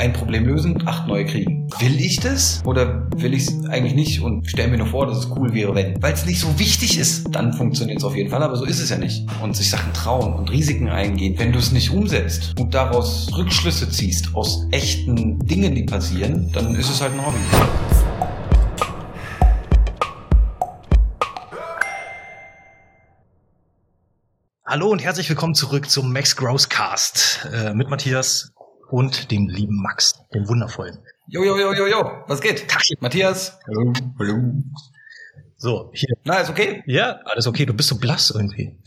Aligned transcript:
ein 0.00 0.14
Problem 0.14 0.46
lösen, 0.46 0.82
acht 0.88 1.06
neue 1.06 1.26
kriegen. 1.26 1.68
Will 1.78 2.00
ich 2.00 2.18
das 2.20 2.62
oder 2.64 3.06
will 3.16 3.34
ich 3.34 3.48
es 3.48 3.68
eigentlich 3.68 3.94
nicht 3.94 4.22
und 4.22 4.48
stell 4.48 4.68
mir 4.68 4.78
nur 4.78 4.86
vor, 4.86 5.06
dass 5.06 5.18
es 5.18 5.30
cool 5.36 5.52
wäre, 5.52 5.74
wenn. 5.74 6.02
Weil 6.02 6.14
es 6.14 6.24
nicht 6.24 6.40
so 6.40 6.58
wichtig 6.58 6.98
ist, 6.98 7.26
dann 7.32 7.52
funktioniert 7.52 7.98
es 7.98 8.04
auf 8.04 8.16
jeden 8.16 8.30
Fall, 8.30 8.42
aber 8.42 8.56
so 8.56 8.64
ist 8.64 8.80
es 8.80 8.88
ja 8.88 8.96
nicht. 8.96 9.28
Und 9.42 9.54
sich 9.54 9.68
Sachen 9.68 9.92
trauen 9.92 10.32
und 10.32 10.50
Risiken 10.50 10.88
eingehen, 10.88 11.34
wenn 11.38 11.52
du 11.52 11.58
es 11.58 11.70
nicht 11.72 11.90
umsetzt 11.90 12.58
und 12.58 12.72
daraus 12.72 13.30
Rückschlüsse 13.36 13.90
ziehst 13.90 14.34
aus 14.34 14.66
echten 14.70 15.38
Dingen, 15.40 15.74
die 15.74 15.84
passieren, 15.84 16.50
dann 16.54 16.74
ist 16.76 16.88
es 16.88 17.02
halt 17.02 17.12
ein 17.12 17.26
Hobby. 17.26 17.36
Hallo 24.64 24.88
und 24.88 25.02
herzlich 25.02 25.28
willkommen 25.28 25.54
zurück 25.54 25.90
zum 25.90 26.10
Max 26.10 26.36
Gross 26.36 26.70
Cast 26.70 27.50
äh, 27.52 27.74
mit 27.74 27.90
Matthias 27.90 28.52
und 28.90 29.30
dem 29.30 29.48
lieben 29.48 29.80
Max, 29.82 30.14
dem 30.34 30.48
wundervollen. 30.48 30.98
Jo, 31.26 31.44
jo, 31.44 31.56
jo, 31.56 31.72
jo, 31.72 31.86
jo, 31.86 32.24
was 32.26 32.40
geht? 32.40 32.68
Tag. 32.68 32.82
Matthias? 33.00 33.58
Hallo, 33.66 33.92
hallo. 34.18 34.62
So, 35.56 35.90
hier. 35.94 36.16
Na, 36.24 36.38
ist 36.38 36.50
okay? 36.50 36.82
Ja, 36.86 37.20
alles 37.24 37.46
okay. 37.46 37.66
Du 37.66 37.74
bist 37.74 37.88
so 37.88 37.98
blass 37.98 38.30
irgendwie. 38.30 38.78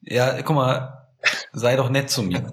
Ja, 0.00 0.40
guck 0.42 0.56
mal, 0.56 1.08
sei 1.52 1.76
doch 1.76 1.90
nett 1.90 2.10
zu 2.10 2.22
mir. 2.22 2.52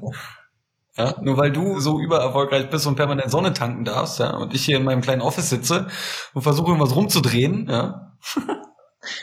Ja, 0.97 1.15
nur 1.21 1.37
weil 1.37 1.51
du 1.51 1.79
so 1.79 1.99
übererfolgreich 1.99 2.69
bist 2.69 2.85
und 2.85 2.95
permanent 2.95 3.31
Sonne 3.31 3.53
tanken 3.53 3.85
darfst, 3.85 4.19
ja, 4.19 4.35
und 4.35 4.53
ich 4.53 4.65
hier 4.65 4.77
in 4.77 4.83
meinem 4.83 5.01
kleinen 5.01 5.21
Office 5.21 5.49
sitze 5.49 5.87
und 6.33 6.41
versuche 6.41 6.67
irgendwas 6.67 6.95
rumzudrehen, 6.95 7.67
ja. 7.69 8.17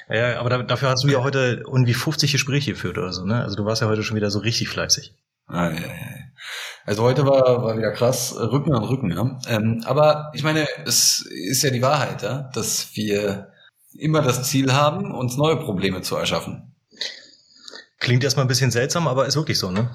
Ja, 0.09 0.41
aber 0.41 0.49
da, 0.49 0.63
dafür 0.63 0.89
hast 0.89 1.05
du 1.05 1.09
ja 1.09 1.23
heute 1.23 1.63
irgendwie 1.67 1.93
50 1.93 2.33
Gespräche 2.33 2.73
geführt 2.73 2.97
oder 2.97 3.13
so, 3.13 3.27
ne? 3.27 3.43
Also 3.43 3.57
du 3.57 3.67
warst 3.67 3.83
ja 3.83 3.89
heute 3.89 4.03
schon 4.03 4.17
wieder 4.17 4.31
so 4.31 4.39
richtig 4.39 4.71
fleißig. 4.71 5.15
Ah, 5.47 5.69
ja, 5.69 5.81
ja. 5.81 6.26
Also 6.87 7.03
heute 7.03 7.27
war, 7.27 7.65
war 7.65 7.77
wieder 7.77 7.91
krass, 7.91 8.37
Rücken 8.39 8.73
an 8.73 8.85
Rücken, 8.85 9.11
ja. 9.11 9.39
Ähm, 9.49 9.83
aber 9.85 10.31
ich 10.35 10.45
meine, 10.45 10.67
es 10.85 11.21
ist 11.23 11.63
ja 11.65 11.71
die 11.71 11.83
Wahrheit, 11.83 12.23
ja, 12.23 12.49
dass 12.55 12.95
wir 12.95 13.49
immer 13.99 14.23
das 14.23 14.45
Ziel 14.45 14.73
haben, 14.73 15.13
uns 15.13 15.37
neue 15.37 15.57
Probleme 15.57 16.03
zu 16.03 16.15
erschaffen. 16.15 16.77
Klingt 17.99 18.23
erstmal 18.23 18.45
ein 18.45 18.49
bisschen 18.49 18.71
seltsam, 18.71 19.09
aber 19.09 19.27
ist 19.27 19.35
wirklich 19.35 19.59
so, 19.59 19.73
ne? 19.73 19.91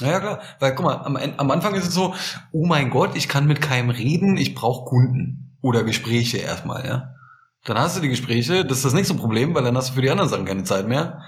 Ja, 0.00 0.08
ja, 0.08 0.20
klar. 0.20 0.42
Weil 0.58 0.74
guck 0.74 0.84
mal, 0.84 0.96
am, 0.96 1.16
am 1.16 1.50
Anfang 1.52 1.74
ist 1.74 1.86
es 1.86 1.94
so, 1.94 2.12
oh 2.50 2.66
mein 2.66 2.90
Gott, 2.90 3.14
ich 3.14 3.28
kann 3.28 3.46
mit 3.46 3.60
keinem 3.60 3.90
reden, 3.90 4.36
ich 4.36 4.56
brauche 4.56 4.84
Kunden 4.84 5.56
oder 5.62 5.84
Gespräche 5.84 6.38
erstmal, 6.38 6.86
ja. 6.86 7.14
Dann 7.64 7.78
hast 7.78 7.96
du 7.96 8.00
die 8.00 8.08
Gespräche, 8.08 8.64
das 8.64 8.78
ist 8.78 8.84
das 8.84 8.94
nächste 8.94 9.14
Problem, 9.14 9.54
weil 9.54 9.62
dann 9.62 9.76
hast 9.76 9.90
du 9.90 9.94
für 9.94 10.02
die 10.02 10.10
anderen 10.10 10.28
Sachen 10.28 10.44
keine 10.44 10.64
Zeit 10.64 10.88
mehr. 10.88 11.22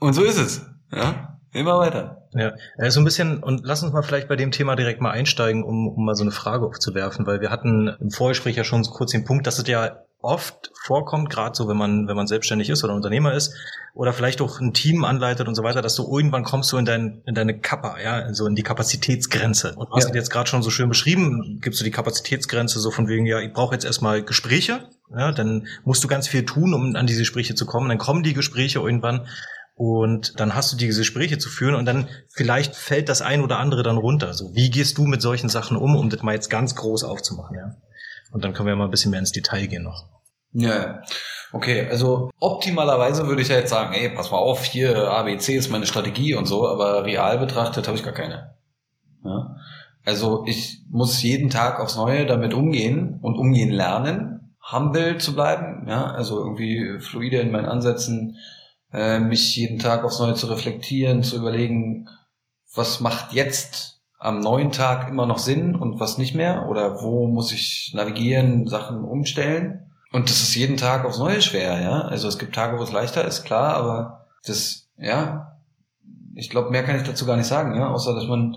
Und 0.00 0.14
so 0.14 0.24
ist 0.24 0.38
es. 0.38 0.66
Ja, 0.92 1.29
immer 1.52 1.78
weiter. 1.78 2.28
Ja, 2.32 2.52
äh, 2.78 2.90
so 2.90 3.00
ein 3.00 3.04
bisschen, 3.04 3.42
und 3.42 3.62
lass 3.64 3.82
uns 3.82 3.92
mal 3.92 4.02
vielleicht 4.02 4.28
bei 4.28 4.36
dem 4.36 4.50
Thema 4.50 4.76
direkt 4.76 5.00
mal 5.00 5.10
einsteigen, 5.10 5.64
um, 5.64 5.88
um 5.88 6.04
mal 6.04 6.14
so 6.14 6.22
eine 6.22 6.30
Frage 6.30 6.66
aufzuwerfen, 6.66 7.26
weil 7.26 7.40
wir 7.40 7.50
hatten 7.50 7.88
im 8.00 8.10
Vorgespräch 8.10 8.56
ja 8.56 8.64
schon 8.64 8.82
kurz 8.84 9.12
den 9.12 9.24
Punkt, 9.24 9.46
dass 9.46 9.58
es 9.58 9.66
ja 9.66 9.98
oft 10.22 10.70
vorkommt, 10.84 11.30
gerade 11.30 11.56
so, 11.56 11.66
wenn 11.66 11.78
man, 11.78 12.06
wenn 12.06 12.14
man 12.16 12.26
selbstständig 12.26 12.68
ist 12.68 12.84
oder 12.84 12.94
Unternehmer 12.94 13.32
ist 13.32 13.54
oder 13.94 14.12
vielleicht 14.12 14.42
auch 14.42 14.60
ein 14.60 14.74
Team 14.74 15.04
anleitet 15.04 15.48
und 15.48 15.54
so 15.54 15.62
weiter, 15.62 15.80
dass 15.80 15.94
du 15.94 16.02
irgendwann 16.14 16.44
kommst 16.44 16.70
du 16.72 16.76
in, 16.76 16.84
dein, 16.84 17.22
in 17.24 17.34
deine 17.34 17.58
Kappa, 17.58 17.98
ja, 17.98 18.32
so 18.34 18.46
in 18.46 18.54
die 18.54 18.62
Kapazitätsgrenze. 18.62 19.74
Und 19.76 19.88
du 19.88 19.94
hast 19.96 20.08
Ja. 20.10 20.14
jetzt 20.14 20.30
gerade 20.30 20.48
schon 20.48 20.62
so 20.62 20.68
schön 20.68 20.88
beschrieben, 20.90 21.58
gibst 21.62 21.80
du 21.80 21.84
die 21.84 21.90
Kapazitätsgrenze 21.90 22.80
so 22.80 22.90
von 22.90 23.08
wegen, 23.08 23.24
ja, 23.24 23.40
ich 23.40 23.52
brauche 23.52 23.74
jetzt 23.74 23.84
erstmal 23.84 24.22
Gespräche, 24.22 24.90
ja, 25.16 25.32
dann 25.32 25.66
musst 25.84 26.04
du 26.04 26.08
ganz 26.08 26.28
viel 26.28 26.44
tun, 26.44 26.74
um 26.74 26.94
an 26.96 27.06
diese 27.06 27.20
Gespräche 27.20 27.54
zu 27.54 27.64
kommen. 27.64 27.88
Dann 27.88 27.98
kommen 27.98 28.22
die 28.22 28.34
Gespräche 28.34 28.78
irgendwann 28.78 29.26
und 29.80 30.38
dann 30.38 30.54
hast 30.54 30.74
du 30.74 30.76
diese 30.76 31.00
Gespräche 31.00 31.38
zu 31.38 31.48
führen 31.48 31.74
und 31.74 31.86
dann 31.86 32.06
vielleicht 32.28 32.76
fällt 32.76 33.08
das 33.08 33.22
ein 33.22 33.40
oder 33.40 33.58
andere 33.58 33.82
dann 33.82 33.96
runter. 33.96 34.34
So, 34.34 34.54
wie 34.54 34.68
gehst 34.68 34.98
du 34.98 35.06
mit 35.06 35.22
solchen 35.22 35.48
Sachen 35.48 35.74
um, 35.78 35.96
um 35.96 36.10
das 36.10 36.22
mal 36.22 36.34
jetzt 36.34 36.50
ganz 36.50 36.76
groß 36.76 37.02
aufzumachen, 37.02 37.56
ja? 37.56 37.76
Und 38.30 38.44
dann 38.44 38.52
können 38.52 38.68
wir 38.68 38.76
mal 38.76 38.84
ein 38.84 38.90
bisschen 38.90 39.10
mehr 39.10 39.20
ins 39.20 39.32
Detail 39.32 39.68
gehen 39.68 39.84
noch. 39.84 40.04
Ja, 40.52 40.68
ja. 40.68 41.02
okay, 41.52 41.88
also 41.88 42.30
optimalerweise 42.40 43.26
würde 43.26 43.40
ich 43.40 43.48
ja 43.48 43.56
jetzt 43.56 43.70
sagen, 43.70 43.94
ey, 43.94 44.10
pass 44.10 44.30
mal 44.30 44.36
auf, 44.36 44.64
hier 44.64 45.12
ABC 45.12 45.56
ist 45.56 45.70
meine 45.70 45.86
Strategie 45.86 46.34
und 46.34 46.44
so, 46.44 46.68
aber 46.68 47.06
real 47.06 47.38
betrachtet 47.38 47.88
habe 47.88 47.96
ich 47.96 48.04
gar 48.04 48.12
keine. 48.12 48.54
Ja? 49.24 49.56
Also 50.04 50.44
ich 50.46 50.82
muss 50.90 51.22
jeden 51.22 51.48
Tag 51.48 51.80
aufs 51.80 51.96
Neue 51.96 52.26
damit 52.26 52.52
umgehen 52.52 53.18
und 53.22 53.38
umgehen 53.38 53.70
lernen, 53.70 54.54
humble 54.70 55.16
zu 55.16 55.34
bleiben, 55.34 55.88
ja, 55.88 56.04
also 56.10 56.38
irgendwie 56.38 57.00
fluide 57.00 57.38
in 57.38 57.50
meinen 57.50 57.64
Ansätzen, 57.64 58.36
äh, 58.92 59.18
mich 59.18 59.56
jeden 59.56 59.78
Tag 59.78 60.04
aufs 60.04 60.18
Neue 60.18 60.34
zu 60.34 60.46
reflektieren, 60.46 61.22
zu 61.22 61.36
überlegen, 61.36 62.08
was 62.74 63.00
macht 63.00 63.32
jetzt 63.32 64.00
am 64.18 64.40
neuen 64.40 64.70
Tag 64.70 65.08
immer 65.08 65.26
noch 65.26 65.38
Sinn 65.38 65.74
und 65.74 65.98
was 65.98 66.18
nicht 66.18 66.34
mehr 66.34 66.68
oder 66.68 67.02
wo 67.02 67.26
muss 67.26 67.52
ich 67.52 67.92
navigieren, 67.94 68.66
Sachen 68.66 69.02
umstellen. 69.02 69.90
Und 70.12 70.28
das 70.28 70.42
ist 70.42 70.54
jeden 70.54 70.76
Tag 70.76 71.04
aufs 71.04 71.18
Neue 71.18 71.40
schwer, 71.40 71.80
ja. 71.80 72.02
Also 72.02 72.28
es 72.28 72.38
gibt 72.38 72.54
Tage, 72.54 72.78
wo 72.78 72.82
es 72.82 72.92
leichter 72.92 73.24
ist, 73.24 73.44
klar, 73.44 73.74
aber 73.74 74.26
das, 74.44 74.88
ja, 74.98 75.58
ich 76.34 76.50
glaube, 76.50 76.70
mehr 76.70 76.84
kann 76.84 76.96
ich 76.96 77.02
dazu 77.02 77.26
gar 77.26 77.36
nicht 77.36 77.46
sagen, 77.46 77.76
ja, 77.76 77.88
außer 77.88 78.14
dass 78.14 78.26
man 78.26 78.56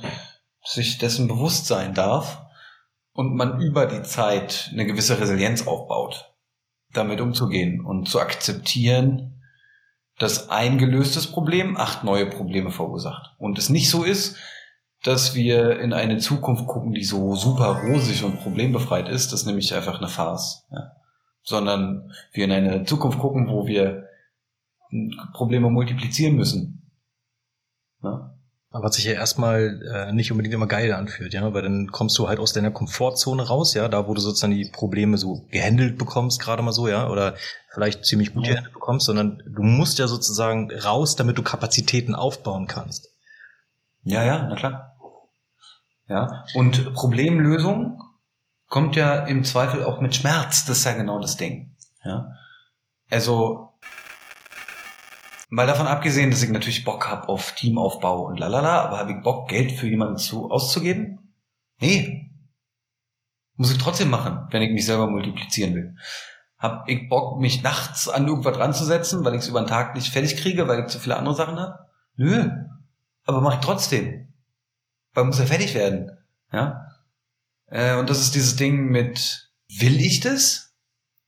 sich 0.63 0.97
dessen 0.97 1.27
bewusst 1.27 1.67
sein 1.67 1.93
darf 1.93 2.41
und 3.13 3.35
man 3.35 3.61
über 3.61 3.85
die 3.85 4.01
Zeit 4.01 4.69
eine 4.73 4.85
gewisse 4.85 5.19
Resilienz 5.19 5.67
aufbaut, 5.67 6.33
damit 6.91 7.21
umzugehen 7.21 7.85
und 7.85 8.07
zu 8.07 8.19
akzeptieren, 8.19 9.42
dass 10.19 10.49
ein 10.49 10.77
gelöstes 10.77 11.27
Problem 11.27 11.77
acht 11.77 12.03
neue 12.03 12.27
Probleme 12.27 12.71
verursacht. 12.71 13.35
Und 13.37 13.57
es 13.57 13.69
nicht 13.69 13.89
so 13.89 14.03
ist, 14.03 14.37
dass 15.03 15.35
wir 15.35 15.79
in 15.79 15.91
eine 15.91 16.17
Zukunft 16.17 16.65
gucken, 16.65 16.93
die 16.93 17.03
so 17.03 17.35
super 17.35 17.83
rosig 17.83 18.23
und 18.23 18.39
problembefreit 18.39 19.09
ist, 19.09 19.33
das 19.33 19.41
ist 19.41 19.45
nämlich 19.45 19.73
einfach 19.73 19.97
eine 19.97 20.07
Farce. 20.07 20.65
Ja. 20.71 20.93
Sondern 21.43 22.11
wir 22.31 22.45
in 22.45 22.51
eine 22.51 22.85
Zukunft 22.85 23.19
gucken, 23.19 23.49
wo 23.49 23.67
wir 23.67 24.07
Probleme 25.33 25.69
multiplizieren 25.69 26.35
müssen. 26.35 26.89
Ja. 28.01 28.33
Aber 28.73 28.85
was 28.85 28.95
sich 28.95 29.05
ja 29.05 29.13
erstmal 29.13 29.83
äh, 29.83 30.11
nicht 30.13 30.31
unbedingt 30.31 30.55
immer 30.55 30.65
geil 30.65 30.93
anfühlt, 30.93 31.31
ja, 31.31 31.53
weil 31.53 31.61
dann 31.61 31.91
kommst 31.91 32.17
du 32.17 32.27
halt 32.27 32.39
aus 32.39 32.53
deiner 32.53 32.71
Komfortzone 32.71 33.47
raus, 33.47 33.75
ja, 33.75 33.87
da 33.87 34.07
wo 34.07 34.15
du 34.15 34.19
sozusagen 34.19 34.51
die 34.53 34.65
Probleme 34.65 35.19
so 35.19 35.45
gehandelt 35.51 35.99
bekommst, 35.99 36.41
gerade 36.41 36.63
mal 36.63 36.71
so, 36.71 36.87
ja, 36.87 37.07
oder 37.07 37.35
vielleicht 37.71 38.03
ziemlich 38.03 38.33
gut 38.33 38.47
Ja. 38.47 38.53
gehandelt 38.53 38.73
bekommst, 38.73 39.05
sondern 39.05 39.43
du 39.45 39.61
musst 39.61 39.99
ja 39.99 40.07
sozusagen 40.07 40.71
raus, 40.71 41.15
damit 41.15 41.37
du 41.37 41.43
Kapazitäten 41.43 42.15
aufbauen 42.15 42.65
kannst. 42.65 43.09
Ja, 44.01 44.23
ja, 44.23 44.47
na 44.49 44.55
klar. 44.55 44.97
Ja, 46.09 46.43
und 46.55 46.95
Problemlösung 46.95 48.01
kommt 48.69 48.95
ja 48.95 49.23
im 49.25 49.43
Zweifel 49.43 49.83
auch 49.83 50.01
mit 50.01 50.15
Schmerz. 50.15 50.65
Das 50.65 50.79
ist 50.79 50.85
ja 50.85 50.93
genau 50.93 51.19
das 51.19 51.37
Ding. 51.37 51.75
Ja, 52.03 52.33
also 53.11 53.72
mal 55.53 55.67
davon 55.67 55.85
abgesehen, 55.85 56.31
dass 56.31 56.41
ich 56.41 56.49
natürlich 56.49 56.83
Bock 56.83 57.07
habe 57.07 57.29
auf 57.29 57.53
Teamaufbau 57.53 58.25
und 58.25 58.39
lalala, 58.39 58.85
aber 58.85 58.97
habe 58.97 59.11
ich 59.11 59.21
Bock, 59.21 59.47
Geld 59.47 59.71
für 59.71 59.87
jemanden 59.87 60.17
zu 60.17 60.49
auszugeben? 60.49 61.31
Nee. 61.79 62.31
Muss 63.55 63.71
ich 63.71 63.77
trotzdem 63.77 64.09
machen, 64.09 64.47
wenn 64.49 64.63
ich 64.63 64.71
mich 64.71 64.87
selber 64.87 65.07
multiplizieren 65.07 65.75
will. 65.75 65.95
Hab 66.57 66.89
ich 66.89 67.07
Bock, 67.07 67.39
mich 67.39 67.61
nachts 67.61 68.09
an 68.09 68.27
irgendwas 68.27 68.57
dran 68.57 68.73
zu 68.73 68.83
setzen, 68.83 69.23
weil 69.23 69.35
ich 69.35 69.41
es 69.41 69.47
über 69.47 69.61
den 69.61 69.67
Tag 69.67 69.93
nicht 69.93 70.11
fertig 70.11 70.37
kriege, 70.37 70.67
weil 70.67 70.79
ich 70.79 70.87
zu 70.87 70.99
viele 70.99 71.17
andere 71.17 71.35
Sachen 71.35 71.59
habe? 71.59 71.85
Nö. 72.15 72.49
Aber 73.25 73.41
mache 73.41 73.59
ich 73.59 73.61
trotzdem. 73.61 74.33
Weil 75.13 75.25
muss 75.25 75.37
ja 75.37 75.45
fertig 75.45 75.75
werden. 75.75 76.17
Ja. 76.51 76.87
Äh, 77.67 77.97
und 77.97 78.09
das 78.09 78.21
ist 78.21 78.33
dieses 78.33 78.55
Ding 78.55 78.87
mit, 78.87 79.51
will 79.67 80.01
ich 80.01 80.19
das? 80.19 80.73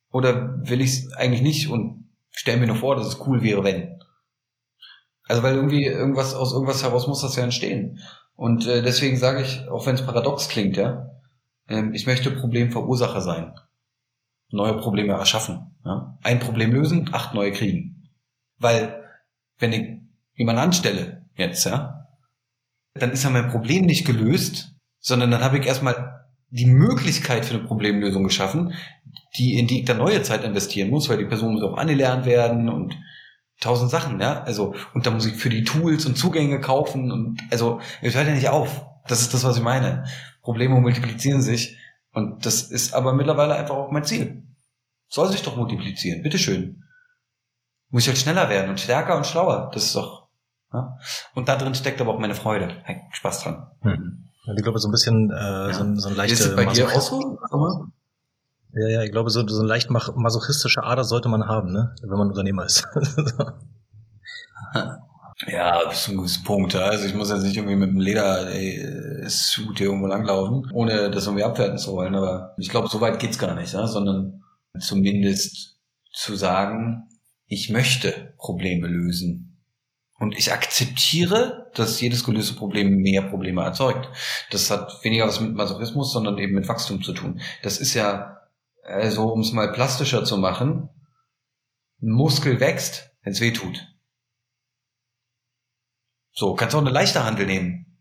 Oder 0.10 0.68
will 0.68 0.82
ich 0.82 0.90
es 0.90 1.14
eigentlich 1.14 1.44
nicht 1.44 1.70
und 1.70 2.10
stell 2.32 2.58
mir 2.58 2.66
nur 2.66 2.78
vor, 2.78 2.96
dass 2.96 3.06
es 3.06 3.20
cool 3.28 3.44
wäre, 3.44 3.64
wenn. 3.64 3.95
Also 5.28 5.44
weil 5.44 5.56
irgendwie 5.56 5.86
irgendwas 5.86 6.34
aus 6.34 6.54
irgendwas 6.54 6.84
heraus 6.84 7.08
muss 7.08 7.22
das 7.22 7.36
ja 7.36 7.44
entstehen. 7.44 8.00
Und 8.36 8.68
äh, 8.68 8.82
deswegen 8.82 9.18
sage 9.18 9.42
ich, 9.42 9.68
auch 9.70 9.86
wenn 9.86 9.96
es 9.96 10.06
paradox 10.06 10.50
klingt, 10.50 10.78
ja, 10.78 11.10
ähm, 11.68 11.94
ich 11.94 12.06
möchte 12.06 12.32
Problemverursacher 12.32 13.22
sein. 13.22 13.54
Neue 14.52 14.78
Probleme 14.78 15.14
erschaffen. 15.14 15.76
Ja? 15.84 16.18
Ein 16.22 16.40
Problem 16.40 16.72
lösen, 16.72 17.10
acht 17.12 17.34
neue 17.34 17.52
kriegen. 17.52 18.10
Weil, 18.58 19.04
wenn 19.58 19.74
ich 19.74 19.98
jemanden 20.36 20.62
anstelle, 20.62 21.26
jetzt, 21.36 21.66
ja, 21.66 22.08
dann 22.94 23.12
ist 23.12 23.24
ja 23.24 23.30
mein 23.30 23.50
Problem 23.50 23.86
nicht 23.86 24.06
gelöst, 24.06 24.76
sondern 25.00 25.32
dann 25.32 25.44
habe 25.44 25.58
ich 25.58 25.66
erstmal 25.66 26.26
die 26.50 26.66
Möglichkeit 26.66 27.46
für 27.46 27.56
eine 27.56 27.66
Problemlösung 27.66 28.24
geschaffen, 28.24 28.74
die, 29.38 29.58
in 29.58 29.68
die 29.68 29.80
ich 29.80 29.86
dann 29.86 29.98
neue 29.98 30.22
Zeit 30.22 30.44
investieren 30.44 30.90
muss, 30.90 31.10
weil 31.10 31.18
die 31.18 31.26
Person 31.26 31.54
muss 31.54 31.64
auch 31.64 31.78
angelernt 31.78 32.26
werden 32.26 32.70
und 32.70 32.96
tausend 33.60 33.92
Sachen, 33.92 34.20
ja. 34.20 34.44
Also, 34.44 34.76
und 34.94 35.06
da 35.06 35.12
muss 35.12 35.26
ich 35.26 35.36
für 35.36 35.50
die 35.50 35.64
Tools 35.64 36.06
und 36.06 36.18
Zugänge 36.18 36.60
kaufen 36.60 37.12
und 37.12 37.40
also, 37.52 37.80
es 38.02 38.16
hört 38.16 38.28
ja 38.28 38.34
nicht 38.34 38.50
auf. 38.50 38.86
Das 39.08 39.22
ist 39.22 39.34
das, 39.34 39.44
was 39.44 39.58
ich 39.58 39.64
meine. 39.64 40.06
Probleme 40.42 40.80
multiplizieren 40.80 41.42
sich 41.42 41.78
und 42.12 42.46
das 42.46 42.64
ist 42.64 42.94
aber 42.94 43.14
mittlerweile 43.14 43.56
einfach 43.56 43.76
auch 43.76 43.92
mein 43.92 44.04
Ziel. 44.04 44.44
Soll 45.08 45.32
sich 45.32 45.44
doch 45.44 45.56
multiplizieren, 45.56 46.24
bitteschön. 46.24 46.84
Muss 47.90 48.04
ich 48.04 48.10
halt 48.10 48.18
schneller 48.18 48.50
werden 48.50 48.70
und 48.70 48.80
stärker 48.80 49.16
und 49.16 49.26
schlauer. 49.26 49.70
Das 49.74 49.86
ist 49.86 49.96
doch. 49.96 50.28
Ja? 50.74 50.98
Und 51.34 51.48
da 51.48 51.56
drin 51.56 51.76
steckt 51.76 52.02
aber 52.02 52.14
auch 52.14 52.20
meine 52.20 52.36
Freude. 52.36 52.82
Hey, 52.84 53.02
Spaß 53.12 53.44
dran. 53.44 53.68
Hm. 53.82 54.30
Ich 54.56 54.64
glaube, 54.64 54.80
so 54.80 54.88
ein 54.88 54.92
bisschen 54.92 55.32
äh, 55.32 55.36
ja. 55.36 55.74
so, 55.74 55.84
ein, 55.84 56.00
so 56.00 56.10
ein 56.10 56.16
leichter. 56.16 56.34
Ist 56.34 56.56
bei 56.56 56.66
dir 56.66 56.88
auch 56.88 57.02
so? 57.02 57.38
Ja, 58.76 58.88
ja, 58.90 59.04
ich 59.04 59.12
glaube, 59.12 59.30
so, 59.30 59.48
so 59.48 59.62
ein 59.62 59.68
leicht 59.68 59.90
masochistische 59.90 60.84
Ader 60.84 61.06
sollte 61.06 61.30
man 61.30 61.48
haben, 61.48 61.72
ne? 61.72 61.96
wenn 62.02 62.18
man 62.18 62.28
Unternehmer 62.30 62.66
ist. 62.66 62.88
Ja, 65.48 65.90
bis 65.90 66.04
zu 66.04 66.12
einem 66.12 66.20
gewissen 66.20 66.44
Punkt. 66.46 66.76
Also 66.76 67.06
ich 67.06 67.14
muss 67.14 67.30
jetzt 67.30 67.44
nicht 67.44 67.58
irgendwie 67.58 67.76
mit 67.76 67.90
einem 67.90 68.00
Leder-Suit 68.00 69.78
hier 69.78 69.88
irgendwo 69.88 70.08
langlaufen, 70.08 70.72
ohne 70.72 71.12
das 71.12 71.26
irgendwie 71.26 71.44
abwerten 71.44 71.78
zu 71.78 71.92
wollen. 71.92 72.16
Aber 72.16 72.56
ich 72.58 72.70
glaube, 72.70 72.88
so 72.88 73.02
weit 73.02 73.20
geht's 73.20 73.38
gar 73.38 73.54
nicht, 73.54 73.74
ja? 73.74 73.86
sondern 73.86 74.44
zumindest 74.80 75.78
zu 76.14 76.36
sagen, 76.36 77.10
ich 77.48 77.70
möchte 77.70 78.34
Probleme 78.38 78.88
lösen. 78.88 79.62
Und 80.18 80.38
ich 80.38 80.54
akzeptiere, 80.54 81.70
dass 81.74 82.00
jedes 82.00 82.24
gelöste 82.24 82.56
Problem 82.56 82.96
mehr 83.02 83.22
Probleme 83.22 83.64
erzeugt. 83.64 84.08
Das 84.52 84.72
hat 84.72 85.04
weniger 85.04 85.28
was 85.28 85.42
mit 85.42 85.54
Masochismus, 85.54 86.14
sondern 86.14 86.38
eben 86.38 86.56
mit 86.56 86.70
Wachstum 86.70 87.04
zu 87.04 87.12
tun. 87.12 87.42
Das 87.62 87.78
ist 87.80 87.94
ja, 87.94 88.38
also 88.86 89.32
um 89.32 89.42
es 89.42 89.52
mal 89.52 89.72
plastischer 89.72 90.24
zu 90.24 90.38
machen, 90.38 90.90
ein 92.02 92.12
Muskel 92.12 92.60
wächst, 92.60 93.12
wenn 93.24 93.34
es 93.34 93.42
weh 93.42 93.52
tut. 93.52 93.88
So, 96.32 96.54
kannst 96.54 96.76
auch 96.76 96.82
eine 96.82 96.92
leichte 96.92 97.24
Handel 97.24 97.46
nehmen 97.46 97.98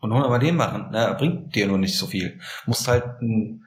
und 0.00 0.10
mal 0.10 0.38
den 0.38 0.56
machen. 0.56 0.88
Na, 0.90 1.12
bringt 1.14 1.54
dir 1.54 1.66
nur 1.66 1.78
nicht 1.78 1.96
so 1.96 2.06
viel. 2.06 2.40
Musst 2.66 2.88
halt 2.88 3.04
einen 3.20 3.64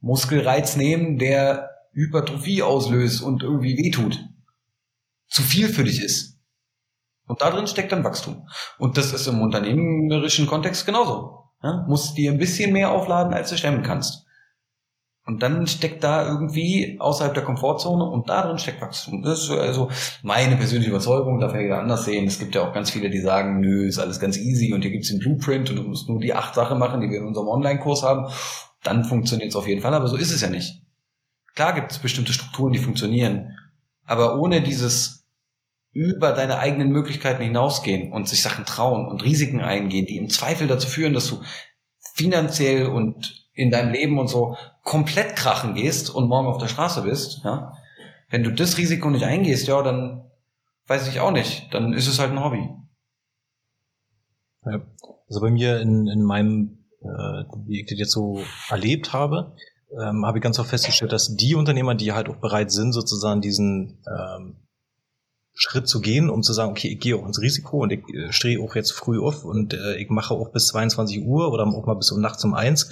Muskelreiz 0.00 0.76
nehmen, 0.76 1.18
der 1.18 1.70
Hypertrophie 1.92 2.62
auslöst 2.62 3.22
und 3.22 3.42
irgendwie 3.42 3.76
wehtut. 3.76 4.18
Zu 5.28 5.42
viel 5.42 5.68
für 5.68 5.84
dich 5.84 6.02
ist. 6.02 6.38
Und 7.26 7.40
da 7.40 7.50
drin 7.50 7.66
steckt 7.66 7.92
dann 7.92 8.04
Wachstum. 8.04 8.46
Und 8.78 8.98
das 8.98 9.12
ist 9.12 9.26
im 9.26 9.40
unternehmerischen 9.40 10.46
Kontext 10.46 10.84
genauso. 10.84 11.50
Ja? 11.62 11.84
Musst 11.88 12.18
dir 12.18 12.30
ein 12.30 12.38
bisschen 12.38 12.72
mehr 12.72 12.90
aufladen, 12.90 13.32
als 13.32 13.50
du 13.50 13.56
stemmen 13.56 13.82
kannst. 13.82 14.26
Und 15.26 15.42
dann 15.42 15.66
steckt 15.66 16.04
da 16.04 16.28
irgendwie 16.28 16.98
außerhalb 17.00 17.32
der 17.32 17.44
Komfortzone 17.44 18.04
und 18.04 18.28
darin 18.28 18.58
steckt 18.58 18.82
Wachstum. 18.82 19.22
Das 19.22 19.44
ist 19.44 19.50
also 19.50 19.90
meine 20.22 20.56
persönliche 20.56 20.90
Überzeugung, 20.90 21.40
darf 21.40 21.54
ja 21.54 21.60
jeder 21.60 21.78
anders 21.78 22.04
sehen. 22.04 22.26
Es 22.26 22.38
gibt 22.38 22.54
ja 22.54 22.68
auch 22.68 22.74
ganz 22.74 22.90
viele, 22.90 23.08
die 23.08 23.20
sagen, 23.20 23.60
nö, 23.60 23.86
ist 23.86 23.98
alles 23.98 24.20
ganz 24.20 24.36
easy 24.36 24.74
und 24.74 24.82
hier 24.82 24.90
gibt's 24.90 25.08
den 25.08 25.20
Blueprint 25.20 25.70
und 25.70 25.76
du 25.76 25.82
musst 25.82 26.10
nur 26.10 26.20
die 26.20 26.34
acht 26.34 26.54
Sachen 26.54 26.78
machen, 26.78 27.00
die 27.00 27.08
wir 27.08 27.20
in 27.20 27.26
unserem 27.26 27.48
Online-Kurs 27.48 28.02
haben. 28.02 28.26
Dann 28.82 29.04
funktioniert 29.04 29.48
es 29.48 29.56
auf 29.56 29.66
jeden 29.66 29.80
Fall, 29.80 29.94
aber 29.94 30.08
so 30.08 30.16
ist 30.16 30.30
es 30.30 30.42
ja 30.42 30.50
nicht. 30.50 30.82
Klar 31.54 31.72
gibt 31.72 31.90
es 31.90 32.00
bestimmte 32.00 32.34
Strukturen, 32.34 32.74
die 32.74 32.78
funktionieren, 32.78 33.56
aber 34.04 34.38
ohne 34.38 34.60
dieses 34.60 35.24
über 35.92 36.32
deine 36.32 36.58
eigenen 36.58 36.90
Möglichkeiten 36.90 37.42
hinausgehen 37.42 38.12
und 38.12 38.28
sich 38.28 38.42
Sachen 38.42 38.66
trauen 38.66 39.06
und 39.06 39.24
Risiken 39.24 39.60
eingehen, 39.60 40.06
die 40.06 40.18
im 40.18 40.28
Zweifel 40.28 40.66
dazu 40.66 40.88
führen, 40.88 41.14
dass 41.14 41.28
du 41.28 41.40
finanziell 42.14 42.88
und 42.88 43.43
in 43.54 43.70
deinem 43.70 43.92
Leben 43.92 44.18
und 44.18 44.28
so 44.28 44.56
komplett 44.82 45.36
krachen 45.36 45.74
gehst 45.74 46.10
und 46.10 46.28
morgen 46.28 46.48
auf 46.48 46.58
der 46.58 46.68
Straße 46.68 47.02
bist, 47.02 47.42
ja, 47.44 47.72
wenn 48.30 48.42
du 48.42 48.52
das 48.52 48.78
Risiko 48.78 49.10
nicht 49.10 49.24
eingehst, 49.24 49.68
ja, 49.68 49.80
dann 49.82 50.30
weiß 50.86 51.08
ich 51.08 51.20
auch 51.20 51.30
nicht, 51.30 51.72
dann 51.72 51.92
ist 51.92 52.08
es 52.08 52.18
halt 52.18 52.32
ein 52.32 52.42
Hobby. 52.42 52.68
Ja. 54.66 54.80
Also 55.28 55.40
bei 55.40 55.50
mir 55.50 55.80
in, 55.80 56.06
in 56.06 56.22
meinem, 56.22 56.84
äh, 57.00 57.44
wie 57.66 57.80
ich 57.80 57.86
das 57.86 57.98
jetzt 57.98 58.12
so 58.12 58.42
erlebt 58.68 59.12
habe, 59.12 59.56
ähm, 60.00 60.26
habe 60.26 60.38
ich 60.38 60.42
ganz 60.42 60.58
oft 60.58 60.70
festgestellt, 60.70 61.12
dass 61.12 61.36
die 61.36 61.54
Unternehmer, 61.54 61.94
die 61.94 62.12
halt 62.12 62.28
auch 62.28 62.36
bereit 62.36 62.70
sind, 62.70 62.92
sozusagen 62.92 63.40
diesen 63.40 64.02
ähm, 64.06 64.56
Schritt 65.56 65.88
zu 65.88 66.00
gehen, 66.00 66.30
um 66.30 66.42
zu 66.42 66.52
sagen, 66.52 66.72
okay, 66.72 66.88
ich 66.88 66.98
gehe 66.98 67.16
auch 67.16 67.24
ins 67.24 67.40
Risiko 67.40 67.82
und 67.82 67.92
ich 67.92 68.02
äh, 68.12 68.32
stehe 68.32 68.60
auch 68.60 68.74
jetzt 68.74 68.90
früh 68.90 69.20
auf 69.20 69.44
und 69.44 69.72
äh, 69.72 69.96
ich 69.96 70.10
mache 70.10 70.34
auch 70.34 70.50
bis 70.50 70.66
22 70.66 71.22
Uhr 71.22 71.52
oder 71.52 71.64
auch 71.64 71.86
mal 71.86 71.94
bis 71.94 72.10
um 72.10 72.20
nachts 72.20 72.44
um 72.44 72.54
eins. 72.54 72.90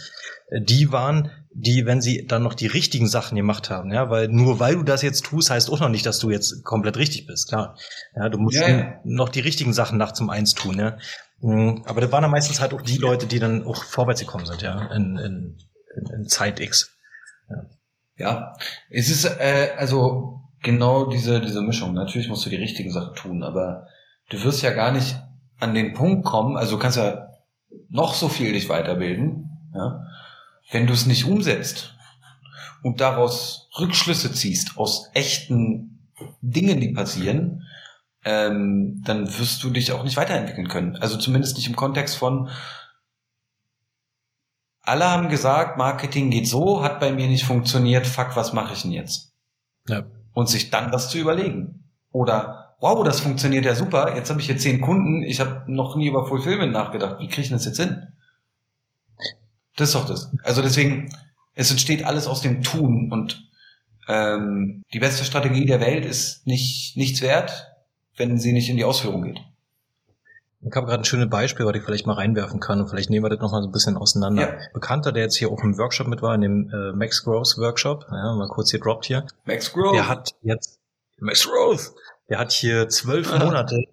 Äh, 0.49 0.61
die 0.61 0.93
waren, 0.93 1.33
die, 1.53 1.87
wenn 1.87 2.01
sie 2.01 2.25
dann 2.25 2.45
noch 2.45 2.55
die 2.55 2.69
richtigen 2.69 3.09
Sachen 3.09 3.35
gemacht 3.35 3.69
haben, 3.69 3.93
ja, 3.93 4.11
weil 4.11 4.29
nur 4.29 4.61
weil 4.61 4.77
du 4.77 4.85
das 4.85 5.03
jetzt 5.03 5.25
tust, 5.25 5.51
heißt 5.51 5.71
auch 5.71 5.81
noch 5.81 5.89
nicht, 5.89 6.07
dass 6.07 6.21
du 6.21 6.31
jetzt 6.31 6.63
komplett 6.63 6.97
richtig 6.97 7.27
bist, 7.27 7.49
klar. 7.49 7.77
Ja, 8.15 8.29
du 8.29 8.39
musst 8.39 8.57
ja, 8.57 9.01
noch 9.03 9.29
die 9.29 9.41
richtigen 9.41 9.73
Sachen 9.73 9.99
nachts 9.99 10.21
um 10.21 10.31
eins 10.31 10.55
tun, 10.55 10.79
ja. 10.79 10.99
Mhm, 11.41 11.83
aber 11.87 12.01
das 12.01 12.13
waren 12.13 12.23
dann 12.23 12.31
meistens 12.31 12.61
halt 12.61 12.75
auch 12.75 12.83
die 12.83 12.99
Leute, 12.99 13.27
die 13.27 13.41
dann 13.41 13.65
auch 13.65 13.83
vorwärts 13.83 14.21
gekommen 14.21 14.47
sind, 14.47 14.63
ja, 14.63 14.87
in, 14.95 15.17
in, 15.17 15.59
in, 15.97 16.15
in 16.15 16.29
Zeit 16.29 16.61
X. 16.61 16.97
Ja. 17.51 17.67
ja, 18.19 18.57
es 18.89 19.11
ist, 19.11 19.25
äh, 19.25 19.71
also 19.77 20.42
genau 20.63 21.07
diese, 21.07 21.41
diese 21.41 21.61
Mischung. 21.61 21.95
Natürlich 21.95 22.29
musst 22.29 22.47
du 22.47 22.51
die 22.51 22.57
richtigen 22.57 22.93
Sachen 22.93 23.15
tun, 23.15 23.43
aber 23.43 23.89
du 24.31 24.43
wirst 24.43 24.63
ja 24.63 24.71
gar 24.71 24.93
nicht 24.93 25.17
an 25.59 25.75
den 25.75 25.93
Punkt 25.93 26.25
kommen, 26.25 26.57
also 26.57 26.77
du 26.77 26.83
kannst 26.83 26.97
ja 26.97 27.29
noch 27.89 28.15
so 28.15 28.29
viel 28.29 28.53
dich 28.53 28.69
weiterbilden, 28.69 29.71
ja, 29.75 30.07
wenn 30.71 30.87
du 30.87 30.93
es 30.93 31.07
nicht 31.07 31.25
umsetzt 31.25 31.95
und 32.83 33.01
daraus 33.01 33.69
Rückschlüsse 33.79 34.33
ziehst 34.33 34.77
aus 34.77 35.11
echten 35.15 36.09
Dingen, 36.41 36.81
die 36.81 36.93
passieren, 36.93 37.65
ähm, 38.25 39.03
dann 39.05 39.27
wirst 39.39 39.63
du 39.63 39.71
dich 39.71 39.93
auch 39.93 40.05
nicht 40.05 40.17
weiterentwickeln 40.17 40.69
können. 40.69 40.97
Also 40.97 41.17
zumindest 41.17 41.57
nicht 41.57 41.69
im 41.69 41.77
Kontext 41.77 42.17
von 42.17 42.49
alle 44.85 45.09
haben 45.09 45.29
gesagt, 45.29 45.79
Marketing 45.79 46.31
geht 46.31 46.49
so, 46.49 46.83
hat 46.83 46.99
bei 46.99 47.13
mir 47.13 47.29
nicht 47.29 47.45
funktioniert, 47.45 48.07
fuck, 48.07 48.35
was 48.35 48.53
mache 48.53 48.73
ich 48.73 48.83
denn 48.83 48.93
jetzt? 48.93 49.33
Ja 49.89 50.05
und 50.35 50.49
sich 50.49 50.71
dann 50.71 50.91
das 50.91 51.11
zu 51.11 51.19
überlegen. 51.19 51.85
Oder, 52.11 52.77
wow, 52.81 53.05
das 53.05 53.21
funktioniert 53.21 53.65
ja 53.65 53.75
super, 53.75 54.15
jetzt 54.17 54.31
habe 54.31 54.41
ich 54.41 54.47
hier 54.47 54.59
zehn 54.59 54.81
Kunden, 54.81 55.23
ich 55.23 55.41
habe 55.41 55.65
noch 55.67 55.97
nie 55.97 56.09
über 56.09 56.27
Fulfillment 56.27 56.73
nachgedacht, 56.73 57.21
wie 57.21 57.29
kriege 57.29 57.43
ich 57.43 57.51
das 57.51 57.65
jetzt 57.65 57.81
hin? 57.81 58.09
Das 59.77 59.89
ist 59.89 59.95
doch 59.95 60.07
das. 60.07 60.31
Also 60.43 60.63
deswegen, 60.63 61.11
es 61.55 61.71
entsteht 61.71 62.05
alles 62.05 62.27
aus 62.27 62.43
dem 62.43 62.63
Tun 62.63 63.11
und 63.11 63.49
ähm, 64.09 64.83
die 64.93 64.99
beste 64.99 65.25
Strategie 65.25 65.65
der 65.65 65.81
Welt 65.81 66.05
ist 66.05 66.47
nicht 66.47 66.97
nichts 66.97 67.23
wert, 67.23 67.73
wenn 68.17 68.39
sie 68.39 68.53
nicht 68.53 68.69
in 68.69 68.77
die 68.77 68.85
Ausführung 68.85 69.23
geht. 69.23 69.41
Ich 70.65 70.77
habe 70.77 70.87
gerade 70.87 71.03
ein 71.03 71.05
schönes 71.05 71.29
Beispiel, 71.29 71.67
was 71.67 71.75
ich 71.75 71.83
vielleicht 71.83 72.07
mal 72.07 72.15
reinwerfen 72.15 72.61
kann 72.61 72.81
und 72.81 72.89
vielleicht 72.89 73.11
nehmen 73.11 73.25
wir 73.25 73.31
das 73.31 73.41
nochmal 73.41 73.63
so 73.63 73.69
ein 73.69 73.73
bisschen 73.73 73.97
auseinander. 73.97 74.43
Ja. 74.43 74.59
Bekannter, 74.73 75.11
der 75.11 75.25
jetzt 75.25 75.37
hier 75.37 75.51
auch 75.51 75.63
im 75.63 75.77
Workshop 75.77 76.07
mit 76.07 76.23
war, 76.23 76.35
in 76.35 76.41
dem 76.41 76.71
äh, 76.71 76.93
Max 76.93 77.25
Growth 77.25 77.59
Workshop, 77.59 78.07
ja, 78.11 78.35
mal 78.35 78.49
kurz 78.49 78.71
hier 78.71 78.81
droppt 78.81 79.07
hier. 79.07 79.27
Max 79.45 79.73
Growth. 79.73 79.95
Der 79.95 80.09
hat 80.09 80.31
jetzt 80.43 80.79
Max 81.19 81.49
Growth. 81.49 81.93
Der 82.29 82.39
hat 82.39 82.53
hier 82.53 82.89
zwölf 82.89 83.37
Monate 83.37 83.85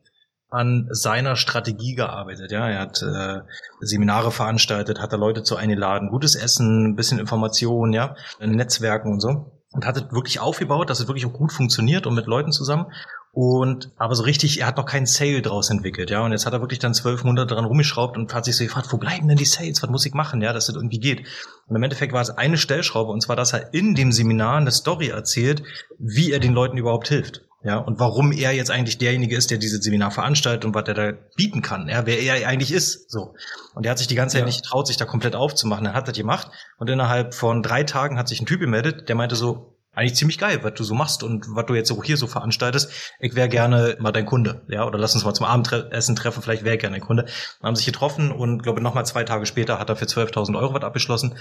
an 0.52 0.88
seiner 0.92 1.36
Strategie 1.36 1.96
gearbeitet. 1.96 2.52
Ja, 2.52 2.70
er 2.70 2.80
hat 2.80 3.02
äh, 3.02 3.42
Seminare 3.82 4.32
veranstaltet, 4.32 5.02
hat 5.02 5.12
da 5.12 5.18
Leute 5.18 5.44
zu 5.44 5.56
eingeladen, 5.56 6.10
gutes 6.10 6.36
Essen, 6.36 6.90
ein 6.90 6.96
bisschen 6.96 7.20
Information, 7.20 7.94
ja, 7.94 8.16
Netzwerken 8.40 9.12
und 9.12 9.22
so 9.22 9.52
und 9.72 9.86
hat 9.86 9.98
es 9.98 10.12
wirklich 10.12 10.40
aufgebaut, 10.40 10.90
dass 10.90 11.00
es 11.00 11.08
wirklich 11.08 11.26
auch 11.26 11.34
gut 11.34 11.52
funktioniert 11.52 12.08
und 12.08 12.16
mit 12.16 12.26
Leuten 12.26 12.52
zusammen. 12.52 12.88
Und 13.32 13.92
aber 13.98 14.16
so 14.16 14.24
richtig, 14.24 14.60
er 14.60 14.68
hat 14.68 14.78
noch 14.78 14.86
keinen 14.86 15.06
Sale 15.06 15.42
draus 15.42 15.70
entwickelt, 15.70 16.10
ja. 16.10 16.22
Und 16.22 16.32
jetzt 16.32 16.46
hat 16.46 16.54
er 16.54 16.62
wirklich 16.62 16.80
dann 16.80 16.96
zwölf 16.96 17.24
Monate 17.24 17.54
dran 17.54 17.66
rumgeschraubt 17.66 18.18
und 18.18 18.34
hat 18.34 18.46
sich 18.46 18.58
so 18.58 18.64
gefragt, 18.64 18.92
wo 18.92 18.98
bleiben 18.98 19.28
denn 19.28 19.38
die 19.38 19.46
Sales? 19.46 19.84
Was 19.84 19.90
muss 19.90 20.06
ich 20.06 20.14
machen, 20.14 20.42
ja, 20.42 20.52
dass 20.52 20.66
das 20.66 20.76
irgendwie 20.76 21.00
geht? 21.00 21.28
Und 21.68 21.76
im 21.76 21.84
Endeffekt 21.84 22.12
war 22.12 22.22
es 22.22 22.32
eine 22.32 22.58
Stellschraube, 22.58 23.12
und 23.12 23.22
zwar, 23.22 23.36
dass 23.36 23.54
er 23.54 23.74
in 23.74 23.94
dem 23.94 24.12
Seminar 24.12 24.58
eine 24.58 24.72
Story 24.72 25.10
erzählt, 25.10 25.62
wie 26.00 26.32
er 26.32 26.40
den 26.40 26.54
Leuten 26.54 26.78
überhaupt 26.78 27.08
hilft. 27.08 27.44
Ja, 27.62 27.78
und 27.78 28.00
warum 28.00 28.32
er 28.32 28.54
jetzt 28.54 28.72
eigentlich 28.72 29.00
derjenige 29.00 29.36
ist, 29.36 29.52
der 29.52 29.58
dieses 29.58 29.84
Seminar 29.84 30.12
veranstaltet 30.12 30.64
und 30.64 30.74
was 30.74 30.88
er 30.88 30.94
da 30.94 31.12
bieten 31.36 31.62
kann, 31.62 31.90
ja, 31.90 32.06
wer 32.06 32.18
er 32.18 32.48
eigentlich 32.48 32.72
ist, 32.72 33.12
so. 33.12 33.36
Und 33.76 33.86
er 33.86 33.92
hat 33.92 33.98
sich 33.98 34.08
die 34.08 34.16
ganze 34.16 34.34
Zeit 34.34 34.44
ja. 34.44 34.46
nicht 34.46 34.64
getraut, 34.64 34.88
sich 34.88 34.96
da 34.96 35.04
komplett 35.04 35.36
aufzumachen. 35.36 35.86
Er 35.86 35.94
hat 35.94 36.08
das 36.08 36.18
gemacht 36.18 36.50
und 36.78 36.90
innerhalb 36.90 37.34
von 37.34 37.62
drei 37.62 37.84
Tagen 37.84 38.18
hat 38.18 38.30
sich 38.30 38.42
ein 38.42 38.46
Typ 38.46 38.62
gemeldet, 38.62 39.10
der 39.10 39.16
meinte 39.16 39.36
so, 39.36 39.76
eigentlich 40.00 40.16
ziemlich 40.16 40.38
geil, 40.38 40.64
was 40.64 40.74
du 40.76 40.84
so 40.84 40.94
machst 40.96 41.24
und 41.24 41.46
was 41.50 41.66
du 41.66 41.76
jetzt 41.76 41.92
auch 41.92 42.04
hier 42.04 42.16
so 42.16 42.26
veranstaltest. 42.26 42.92
Ich 43.20 43.36
wäre 43.36 43.50
gerne 43.50 43.98
mal 44.00 44.12
dein 44.12 44.26
Kunde, 44.26 44.62
ja, 44.70 44.88
oder 44.88 44.98
lass 44.98 45.14
uns 45.14 45.26
mal 45.26 45.34
zum 45.34 45.46
Abendessen 45.46 46.16
treffen, 46.16 46.42
vielleicht 46.42 46.64
wäre 46.64 46.78
gerne 46.78 46.96
dein 46.96 47.06
Kunde. 47.06 47.26
Wir 47.26 47.68
haben 47.68 47.76
sich 47.76 47.86
getroffen 47.86 48.32
und 48.32 48.64
glaube 48.64 48.82
nochmal 48.82 49.06
zwei 49.06 49.26
Tage 49.26 49.46
später 49.46 49.78
hat 49.78 49.90
er 49.90 49.98
für 49.98 50.06
12.000 50.06 50.58
Euro 50.58 50.74
was 50.74 50.84
abgeschlossen 50.84 51.38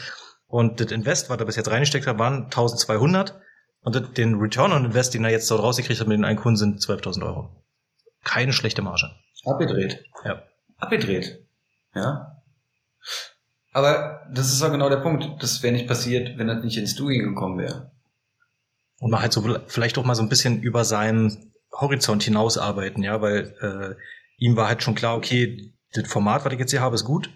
und 0.46 0.80
das 0.80 0.90
Invest, 0.90 1.30
was 1.30 1.38
er 1.38 1.44
bis 1.44 1.56
jetzt 1.56 1.70
reingesteckt 1.70 2.06
hat, 2.06 2.18
waren 2.18 2.48
1.200 2.50 3.34
und 3.82 4.18
den 4.18 4.34
Return 4.34 4.72
on 4.72 4.86
Invest, 4.86 5.14
den 5.14 5.24
er 5.24 5.30
jetzt 5.30 5.48
dort 5.50 5.62
rausgekriegt 5.62 6.00
hat 6.00 6.08
mit 6.08 6.18
den 6.18 6.24
einen 6.24 6.38
Kunden, 6.38 6.56
sind 6.56 6.80
12.000 6.80 7.24
Euro. 7.24 7.64
Keine 8.24 8.52
schlechte 8.52 8.82
Marge. 8.82 9.12
Abgedreht. 9.44 10.04
Ja. 10.24 10.42
Abgedreht. 10.78 11.46
Ja. 11.94 12.42
Aber 13.72 14.26
das 14.34 14.52
ist 14.52 14.62
auch 14.62 14.72
genau 14.72 14.88
der 14.88 14.96
Punkt. 14.96 15.40
Das 15.40 15.62
wäre 15.62 15.72
nicht 15.72 15.86
passiert, 15.86 16.36
wenn 16.38 16.48
er 16.48 16.56
nicht 16.56 16.76
ins 16.76 16.96
Doing 16.96 17.22
gekommen 17.22 17.58
wäre 17.58 17.92
und 18.98 19.10
mal 19.10 19.22
halt 19.22 19.32
so 19.32 19.58
vielleicht 19.66 19.98
auch 19.98 20.04
mal 20.04 20.14
so 20.14 20.22
ein 20.22 20.28
bisschen 20.28 20.60
über 20.62 20.84
seinen 20.84 21.52
Horizont 21.72 22.22
hinaus 22.22 22.58
arbeiten, 22.58 23.02
ja, 23.02 23.20
weil 23.20 23.54
äh, 23.60 23.94
ihm 24.42 24.56
war 24.56 24.68
halt 24.68 24.82
schon 24.82 24.94
klar, 24.94 25.16
okay, 25.16 25.74
das 25.92 26.08
Format, 26.08 26.44
was 26.44 26.52
ich 26.52 26.58
jetzt 26.58 26.70
hier 26.70 26.80
habe, 26.80 26.94
ist 26.94 27.04
gut, 27.04 27.30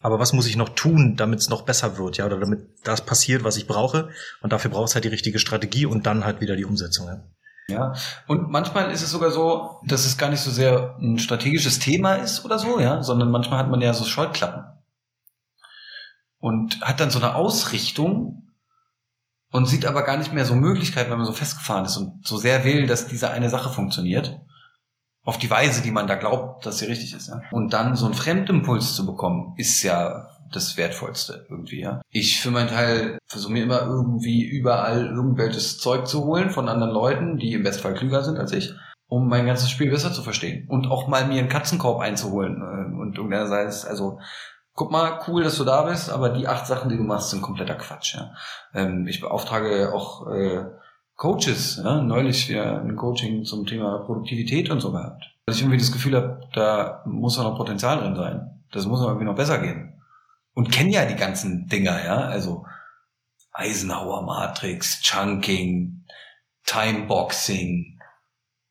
aber 0.00 0.18
was 0.18 0.32
muss 0.32 0.46
ich 0.46 0.56
noch 0.56 0.70
tun, 0.70 1.16
damit 1.16 1.40
es 1.40 1.48
noch 1.48 1.62
besser 1.62 1.98
wird, 1.98 2.16
ja, 2.16 2.26
oder 2.26 2.38
damit 2.38 2.60
das 2.84 3.04
passiert, 3.04 3.44
was 3.44 3.56
ich 3.56 3.66
brauche 3.66 4.10
und 4.40 4.52
dafür 4.52 4.70
braucht 4.70 4.88
es 4.88 4.94
halt 4.94 5.04
die 5.04 5.08
richtige 5.08 5.38
Strategie 5.38 5.86
und 5.86 6.06
dann 6.06 6.24
halt 6.24 6.40
wieder 6.40 6.56
die 6.56 6.64
Umsetzung. 6.64 7.08
Ja. 7.08 7.24
Ja, 7.70 7.92
und 8.26 8.48
manchmal 8.48 8.90
ist 8.92 9.02
es 9.02 9.10
sogar 9.10 9.30
so, 9.30 9.82
dass 9.84 10.06
es 10.06 10.16
gar 10.16 10.30
nicht 10.30 10.40
so 10.40 10.50
sehr 10.50 10.96
ein 11.00 11.18
strategisches 11.18 11.78
Thema 11.78 12.14
ist 12.14 12.42
oder 12.46 12.58
so, 12.58 12.80
ja, 12.80 13.02
sondern 13.02 13.30
manchmal 13.30 13.58
hat 13.58 13.68
man 13.68 13.82
ja 13.82 13.92
so 13.92 14.04
Scheuklappen. 14.04 14.64
und 16.38 16.80
hat 16.80 17.00
dann 17.00 17.10
so 17.10 17.18
eine 17.18 17.34
Ausrichtung 17.34 18.47
und 19.50 19.66
sieht 19.66 19.86
aber 19.86 20.02
gar 20.02 20.16
nicht 20.16 20.32
mehr 20.32 20.44
so 20.44 20.54
Möglichkeiten, 20.54 21.10
wenn 21.10 21.18
man 21.18 21.26
so 21.26 21.32
festgefahren 21.32 21.84
ist 21.84 21.96
und 21.96 22.26
so 22.26 22.36
sehr 22.36 22.64
will, 22.64 22.86
dass 22.86 23.08
diese 23.08 23.30
eine 23.30 23.50
Sache 23.50 23.70
funktioniert. 23.70 24.40
Auf 25.24 25.38
die 25.38 25.50
Weise, 25.50 25.82
die 25.82 25.90
man 25.90 26.06
da 26.06 26.14
glaubt, 26.14 26.64
dass 26.64 26.78
sie 26.78 26.86
richtig 26.86 27.14
ist. 27.14 27.28
Ja? 27.28 27.42
Und 27.50 27.72
dann 27.72 27.96
so 27.96 28.06
einen 28.06 28.14
Fremdimpuls 28.14 28.94
zu 28.94 29.04
bekommen, 29.04 29.54
ist 29.56 29.82
ja 29.82 30.28
das 30.52 30.76
Wertvollste 30.78 31.46
irgendwie, 31.50 31.80
ja. 31.80 32.00
Ich 32.10 32.40
für 32.40 32.50
meinen 32.50 32.68
Teil 32.68 33.18
versuche 33.26 33.52
mir 33.52 33.62
immer 33.62 33.82
irgendwie 33.82 34.44
überall 34.44 35.06
irgendwelches 35.06 35.78
Zeug 35.78 36.06
zu 36.06 36.24
holen 36.24 36.48
von 36.48 36.70
anderen 36.70 36.92
Leuten, 36.92 37.36
die 37.36 37.52
im 37.52 37.62
Bestfall 37.62 37.92
klüger 37.92 38.22
sind 38.22 38.38
als 38.38 38.52
ich, 38.52 38.72
um 39.08 39.28
mein 39.28 39.44
ganzes 39.44 39.70
Spiel 39.70 39.90
besser 39.90 40.12
zu 40.12 40.22
verstehen. 40.22 40.66
Und 40.68 40.86
auch 40.86 41.08
mal 41.08 41.26
mir 41.26 41.38
einen 41.38 41.50
Katzenkorb 41.50 42.00
einzuholen. 42.00 42.62
äh, 42.62 42.98
Und 42.98 43.16
irgendeiner 43.16 43.50
also 43.50 44.20
guck 44.78 44.92
mal, 44.92 45.18
cool, 45.26 45.42
dass 45.42 45.56
du 45.56 45.64
da 45.64 45.82
bist, 45.82 46.08
aber 46.08 46.28
die 46.28 46.46
acht 46.46 46.64
Sachen, 46.64 46.88
die 46.88 46.96
du 46.96 47.02
machst, 47.02 47.30
sind 47.30 47.42
kompletter 47.42 47.74
Quatsch. 47.74 48.14
Ja. 48.14 48.32
Ähm, 48.72 49.08
ich 49.08 49.20
beauftrage 49.20 49.92
auch 49.92 50.28
äh, 50.28 50.66
Coaches, 51.16 51.80
ja, 51.82 52.00
neulich 52.00 52.48
wieder 52.48 52.80
ein 52.80 52.94
Coaching 52.94 53.44
zum 53.44 53.66
Thema 53.66 53.98
Produktivität 53.98 54.70
und 54.70 54.78
so 54.78 54.92
gehabt. 54.92 55.34
Dass 55.46 55.56
ich 55.56 55.62
irgendwie 55.62 55.78
das 55.78 55.90
Gefühl 55.90 56.14
habe, 56.14 56.42
da 56.52 57.02
muss 57.06 57.36
noch 57.38 57.56
Potenzial 57.56 57.98
drin 57.98 58.14
sein. 58.14 58.62
Das 58.70 58.86
muss 58.86 59.00
irgendwie 59.00 59.24
noch 59.24 59.34
besser 59.34 59.58
gehen 59.58 60.00
und 60.54 60.70
kenne 60.70 60.90
ja 60.90 61.04
die 61.06 61.16
ganzen 61.16 61.66
Dinger, 61.66 62.04
ja, 62.04 62.18
also 62.18 62.64
Eisenhower 63.52 64.22
Matrix, 64.22 65.00
Chunking, 65.02 66.04
Timeboxing, 66.66 67.98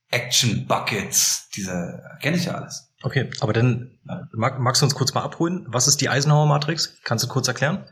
Action 0.10 0.68
Buckets, 0.68 1.50
diese 1.54 2.02
kenne 2.22 2.38
ich 2.38 2.46
ja 2.46 2.54
alles. 2.54 2.87
Okay, 3.04 3.30
aber 3.42 3.54
dann 3.54 3.92
mag, 4.32 4.60
magst 4.60 4.82
du 4.82 4.86
uns 4.86 4.96
kurz 4.96 5.14
mal 5.14 5.22
abholen? 5.22 5.66
Was 5.68 5.88
ist 5.88 6.02
die 6.02 6.10
Eisenhower 6.10 6.48
Matrix? 6.48 7.00
Kannst 7.04 7.24
du 7.24 7.28
kurz 7.28 7.48
erklären? 7.48 7.86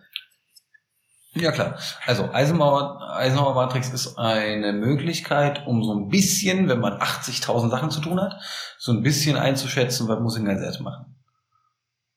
Ja 1.34 1.52
klar. 1.52 1.78
Also 2.06 2.32
Eisenhower, 2.32 3.14
Eisenhower 3.16 3.56
Matrix 3.56 3.90
ist 3.90 4.18
eine 4.18 4.72
Möglichkeit, 4.74 5.68
um 5.68 5.84
so 5.84 5.94
ein 5.94 6.08
bisschen, 6.08 6.70
wenn 6.70 6.80
man 6.80 6.94
80.000 6.94 7.70
Sachen 7.70 7.92
zu 7.92 8.00
tun 8.00 8.22
hat, 8.22 8.40
so 8.78 8.94
ein 8.94 9.04
bisschen 9.04 9.36
einzuschätzen, 9.36 10.08
was 10.08 10.20
muss 10.22 10.38
ich 10.38 10.44
denn 10.44 10.64
jetzt 10.64 10.80
machen 10.80 11.16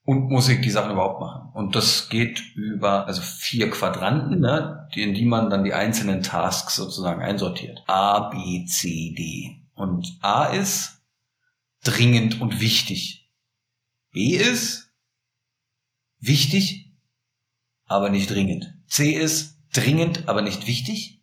und 0.09 0.31
Musik 0.31 0.63
die 0.63 0.71
Sachen 0.71 0.93
überhaupt 0.93 1.21
machen. 1.21 1.51
Und 1.53 1.77
das 1.77 2.09
geht 2.09 2.41
über 2.57 3.07
also 3.07 3.21
vier 3.21 3.69
Quadranten, 3.69 4.41
ne, 4.41 4.89
in 4.95 5.13
die 5.13 5.27
man 5.27 5.51
dann 5.51 5.65
die 5.65 5.75
einzelnen 5.75 6.23
Tasks 6.23 6.77
sozusagen 6.77 7.21
einsortiert. 7.21 7.83
A, 7.87 8.31
B, 8.31 8.65
C, 8.65 9.15
D. 9.15 9.67
Und 9.75 10.17
A 10.23 10.45
ist 10.47 10.98
dringend 11.85 12.41
und 12.41 12.61
wichtig. 12.61 13.31
B 14.13 14.37
ist 14.37 14.91
wichtig, 16.19 16.93
aber 17.85 18.11
nicht 18.11 18.31
dringend. 18.31 18.75
C 18.87 19.13
ist 19.13 19.59
dringend, 19.73 20.29
aber 20.29 20.43
nicht 20.43 20.67
wichtig. 20.67 21.23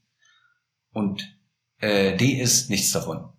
Und 0.92 1.38
äh, 1.80 2.16
D 2.16 2.40
ist 2.40 2.70
nichts 2.70 2.92
davon. 2.92 3.34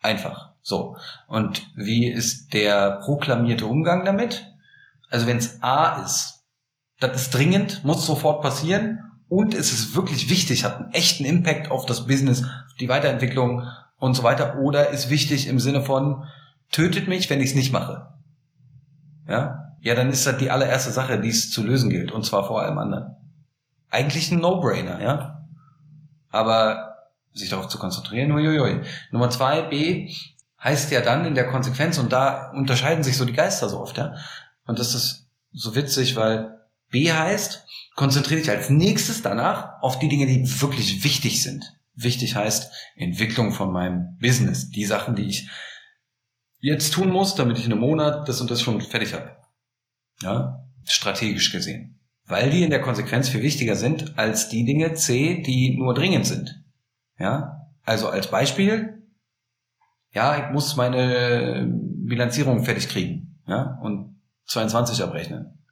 Einfach. 0.00 0.54
So. 0.62 0.96
Und 1.28 1.70
wie 1.76 2.08
ist 2.08 2.52
der 2.52 3.00
proklamierte 3.02 3.66
Umgang 3.66 4.04
damit? 4.04 4.46
Also 5.10 5.26
wenn 5.26 5.36
es 5.36 5.62
A 5.62 6.02
ist, 6.04 6.44
das 6.98 7.22
ist 7.22 7.34
dringend, 7.34 7.84
muss 7.84 8.06
sofort 8.06 8.42
passieren 8.42 9.06
und 9.28 9.54
es 9.54 9.72
ist 9.72 9.94
wirklich 9.94 10.30
wichtig, 10.30 10.64
hat 10.64 10.76
einen 10.76 10.92
echten 10.92 11.24
Impact 11.24 11.70
auf 11.70 11.86
das 11.86 12.06
Business, 12.06 12.44
die 12.80 12.88
Weiterentwicklung 12.88 13.62
und 13.98 14.14
so 14.14 14.22
weiter. 14.22 14.58
Oder 14.58 14.90
ist 14.90 15.10
wichtig 15.10 15.46
im 15.46 15.58
Sinne 15.58 15.82
von, 15.82 16.24
tötet 16.70 17.08
mich, 17.08 17.30
wenn 17.30 17.40
ich 17.40 17.50
es 17.50 17.54
nicht 17.54 17.72
mache. 17.72 18.14
Ja? 19.28 19.74
Ja, 19.80 19.94
dann 19.94 20.10
ist 20.10 20.26
das 20.26 20.38
die 20.38 20.50
allererste 20.50 20.90
Sache, 20.90 21.20
die 21.20 21.28
es 21.28 21.50
zu 21.50 21.64
lösen 21.64 21.90
gilt. 21.90 22.10
Und 22.12 22.24
zwar 22.24 22.46
vor 22.46 22.62
allem 22.62 22.78
anderen. 22.78 23.16
Eigentlich 23.90 24.30
ein 24.30 24.40
No-Brainer, 24.40 25.00
ja. 25.00 25.46
Aber 26.30 26.96
sich 27.32 27.50
darauf 27.50 27.68
zu 27.68 27.78
konzentrieren, 27.78 28.32
uiuiui. 28.32 28.80
Nummer 29.10 29.30
zwei, 29.30 29.62
B, 29.62 30.10
heißt 30.62 30.90
ja 30.90 31.02
dann 31.02 31.24
in 31.24 31.34
der 31.34 31.48
Konsequenz, 31.48 31.98
und 31.98 32.12
da 32.12 32.50
unterscheiden 32.50 33.04
sich 33.04 33.16
so 33.16 33.24
die 33.24 33.32
Geister 33.32 33.68
so 33.68 33.80
oft, 33.80 33.96
ja. 33.98 34.14
Und 34.66 34.78
das 34.78 34.94
ist 34.94 35.28
so 35.52 35.74
witzig, 35.74 36.16
weil 36.16 36.58
B 36.90 37.12
heißt, 37.12 37.66
konzentriere 37.94 38.40
dich 38.40 38.50
als 38.50 38.70
nächstes 38.70 39.22
danach 39.22 39.80
auf 39.82 39.98
die 39.98 40.08
Dinge, 40.08 40.26
die 40.26 40.60
wirklich 40.60 41.04
wichtig 41.04 41.42
sind. 41.42 41.76
Wichtig 41.94 42.36
heißt 42.36 42.72
Entwicklung 42.96 43.52
von 43.52 43.72
meinem 43.72 44.18
Business. 44.18 44.70
Die 44.70 44.84
Sachen, 44.84 45.14
die 45.14 45.24
ich 45.24 45.48
jetzt 46.58 46.92
tun 46.92 47.10
muss, 47.10 47.34
damit 47.34 47.58
ich 47.58 47.66
in 47.66 47.72
einem 47.72 47.80
Monat 47.80 48.28
das 48.28 48.40
und 48.40 48.50
das 48.50 48.62
schon 48.62 48.80
fertig 48.80 49.14
habe. 49.14 49.36
Ja, 50.22 50.64
strategisch 50.84 51.52
gesehen. 51.52 52.00
Weil 52.26 52.50
die 52.50 52.64
in 52.64 52.70
der 52.70 52.80
Konsequenz 52.80 53.28
viel 53.28 53.42
wichtiger 53.42 53.76
sind 53.76 54.18
als 54.18 54.48
die 54.48 54.64
Dinge 54.64 54.94
C, 54.94 55.42
die 55.42 55.76
nur 55.76 55.94
dringend 55.94 56.26
sind. 56.26 56.64
Ja, 57.18 57.68
also 57.84 58.08
als 58.08 58.30
Beispiel, 58.30 59.06
ja, 60.12 60.36
ich 60.38 60.52
muss 60.52 60.76
meine 60.76 61.68
Bilanzierung 61.70 62.64
fertig 62.64 62.88
kriegen. 62.88 63.40
Ja, 63.46 63.78
und 63.82 64.20
22 64.46 65.02
abrechnen. 65.02 65.62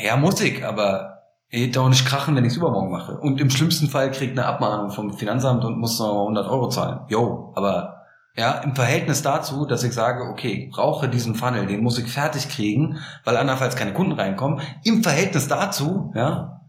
Ja, 0.00 0.16
muss 0.16 0.40
ich, 0.40 0.64
aber 0.64 1.22
eh 1.48 1.70
doch 1.70 1.88
nicht 1.88 2.06
krachen, 2.06 2.36
wenn 2.36 2.44
ich 2.44 2.52
es 2.52 2.56
übermorgen 2.56 2.90
mache. 2.90 3.18
Und 3.18 3.40
im 3.40 3.50
schlimmsten 3.50 3.88
Fall 3.88 4.10
kriegt 4.10 4.38
eine 4.38 4.46
Abmahnung 4.46 4.90
vom 4.90 5.12
Finanzamt 5.12 5.64
und 5.64 5.78
muss 5.78 5.98
noch 5.98 6.22
100 6.22 6.46
Euro 6.48 6.68
zahlen. 6.68 7.00
Jo, 7.08 7.52
aber 7.56 7.95
ja, 8.36 8.58
im 8.58 8.74
Verhältnis 8.74 9.22
dazu, 9.22 9.64
dass 9.64 9.82
ich 9.82 9.92
sage, 9.92 10.24
okay, 10.24 10.68
brauche 10.70 11.08
diesen 11.08 11.34
Funnel, 11.34 11.66
den 11.66 11.82
muss 11.82 11.98
ich 11.98 12.12
fertig 12.12 12.48
kriegen, 12.50 12.98
weil 13.24 13.36
andernfalls 13.36 13.76
keine 13.76 13.94
Kunden 13.94 14.12
reinkommen. 14.12 14.60
Im 14.84 15.02
Verhältnis 15.02 15.48
dazu, 15.48 16.12
ja, 16.14 16.60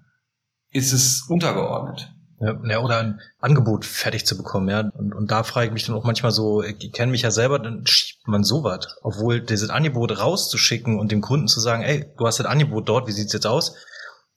ist 0.72 0.94
es 0.94 1.26
untergeordnet. 1.28 2.14
Ja, 2.40 2.56
ja, 2.64 2.80
oder 2.80 3.00
ein 3.00 3.20
Angebot 3.40 3.84
fertig 3.84 4.26
zu 4.26 4.38
bekommen, 4.38 4.70
ja. 4.70 4.82
Und, 4.82 5.14
und 5.14 5.32
da 5.32 5.44
frage 5.44 5.68
ich 5.68 5.74
mich 5.74 5.86
dann 5.86 5.96
auch 5.96 6.04
manchmal 6.04 6.32
so, 6.32 6.62
ich 6.62 6.92
kenne 6.94 7.12
mich 7.12 7.24
ja 7.24 7.32
selber, 7.32 7.58
dann 7.58 7.86
schiebt 7.88 8.28
man 8.28 8.44
sowas. 8.44 8.96
Obwohl 9.02 9.42
dieses 9.42 9.72
Angebot 9.72 10.20
rauszuschicken 10.20 11.00
und 11.00 11.12
dem 11.12 11.22
Kunden 11.22 11.48
zu 11.48 11.60
sagen, 11.60 11.82
ey, 11.82 12.06
du 12.18 12.28
hast 12.28 12.40
das 12.40 12.46
Angebot 12.46 12.88
dort, 12.88 13.08
wie 13.08 13.12
sieht's 13.12 13.34
jetzt 13.34 13.48
aus? 13.48 13.76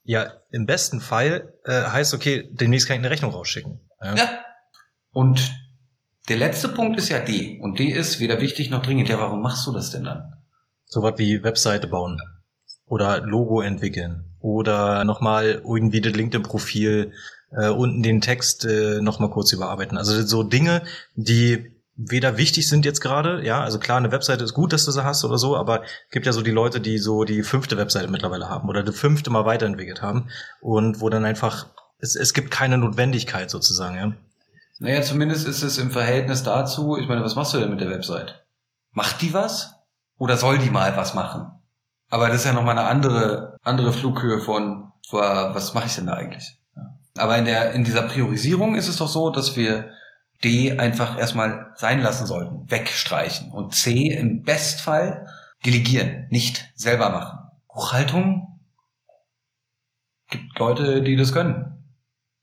Ja, 0.03 0.33
im 0.51 0.65
besten 0.65 1.01
Fall 1.01 1.53
äh, 1.65 1.83
heißt, 1.83 2.15
okay, 2.15 2.49
demnächst 2.53 2.89
kann 2.89 2.95
ich 2.95 3.01
eine 3.01 3.11
Rechnung 3.11 3.33
rausschicken. 3.33 3.81
Ja. 4.03 4.15
ja. 4.15 4.29
Und 5.13 5.53
der 6.31 6.37
letzte 6.37 6.69
Punkt 6.69 6.97
ist 6.97 7.09
ja 7.09 7.19
D. 7.19 7.59
Und 7.61 7.81
D 7.81 7.87
ist 7.87 8.21
weder 8.21 8.41
wichtig 8.41 8.71
noch 8.71 8.83
dringend. 8.83 9.09
Ja, 9.09 9.19
warum 9.19 9.43
machst 9.43 9.67
du 9.67 9.73
das 9.73 9.91
denn 9.91 10.05
dann? 10.05 10.33
Sowas 10.87 11.15
wie 11.17 11.43
Webseite 11.43 11.89
bauen 11.89 12.19
oder 12.87 13.21
Logo 13.21 13.61
entwickeln 13.61 14.25
oder 14.39 15.05
nochmal 15.05 15.61
irgendwie 15.65 16.01
das 16.01 16.13
LinkedIn-Profil 16.13 17.13
äh, 17.51 17.69
unten 17.69 18.03
den 18.05 18.21
Text 18.21 18.65
äh, 18.65 19.01
nochmal 19.01 19.31
kurz 19.31 19.53
überarbeiten. 19.53 19.99
Also 19.99 20.23
so 20.23 20.45
Dinge, 20.45 20.83
die 21.17 21.73
weder 21.97 22.37
wichtig 22.37 22.69
sind 22.69 22.85
jetzt 22.85 23.01
gerade, 23.01 23.45
ja, 23.45 23.63
also 23.63 23.79
klar, 23.81 23.99
eine 23.99 24.13
Webseite 24.13 24.45
ist 24.45 24.55
gut, 24.55 24.73
dass 24.73 24.85
du 24.85 24.93
sie 24.93 25.05
hast 25.05 25.25
oder 25.25 25.37
so, 25.37 25.57
aber 25.57 25.83
gibt 26.13 26.27
ja 26.27 26.33
so 26.33 26.43
die 26.43 26.51
Leute, 26.51 26.81
die 26.81 26.99
so 26.99 27.25
die 27.25 27.43
fünfte 27.43 27.77
Webseite 27.77 28.09
mittlerweile 28.09 28.49
haben 28.49 28.69
oder 28.69 28.83
die 28.83 28.93
fünfte 28.93 29.31
mal 29.31 29.45
weiterentwickelt 29.45 30.01
haben 30.01 30.29
und 30.61 31.01
wo 31.01 31.11
dann 31.11 31.25
einfach, 31.25 31.67
es, 31.99 32.15
es 32.15 32.33
gibt 32.33 32.51
keine 32.51 32.79
Notwendigkeit 32.79 33.51
sozusagen, 33.51 33.97
ja. 33.97 34.13
Naja, 34.81 35.03
zumindest 35.03 35.47
ist 35.47 35.63
es 35.63 35.77
im 35.77 35.91
Verhältnis 35.91 36.43
dazu, 36.43 36.97
ich 36.97 37.07
meine, 37.07 37.23
was 37.23 37.35
machst 37.35 37.53
du 37.53 37.59
denn 37.59 37.69
mit 37.69 37.83
der 37.83 37.91
Website? 37.91 38.47
Macht 38.93 39.21
die 39.21 39.35
was? 39.35 39.75
Oder 40.17 40.39
soll 40.39 40.57
die 40.57 40.71
mal 40.71 40.97
was 40.97 41.13
machen? 41.13 41.53
Aber 42.09 42.29
das 42.29 42.39
ist 42.39 42.47
ja 42.47 42.55
nochmal 42.55 42.79
eine 42.79 42.89
andere, 42.89 43.59
andere 43.63 43.93
Flughöhe 43.93 44.41
von, 44.41 44.91
was 45.13 45.75
mache 45.75 45.87
ich 45.87 45.95
denn 45.97 46.07
da 46.07 46.15
eigentlich? 46.15 46.59
Aber 47.19 47.37
in 47.37 47.45
der, 47.45 47.73
in 47.73 47.85
dieser 47.85 48.03
Priorisierung 48.03 48.75
ist 48.75 48.89
es 48.89 48.97
doch 48.97 49.09
so, 49.09 49.29
dass 49.29 49.55
wir 49.55 49.91
D 50.43 50.79
einfach 50.79 51.19
erstmal 51.19 51.73
sein 51.77 52.01
lassen 52.01 52.25
sollten, 52.25 52.71
wegstreichen 52.71 53.53
und 53.53 53.75
C 53.75 54.07
im 54.07 54.43
Bestfall 54.45 55.27
delegieren, 55.67 56.27
nicht 56.31 56.73
selber 56.75 57.11
machen. 57.11 57.39
Buchhaltung 57.69 58.61
gibt 60.31 60.59
Leute, 60.59 61.03
die 61.03 61.17
das 61.17 61.35
können. 61.35 61.85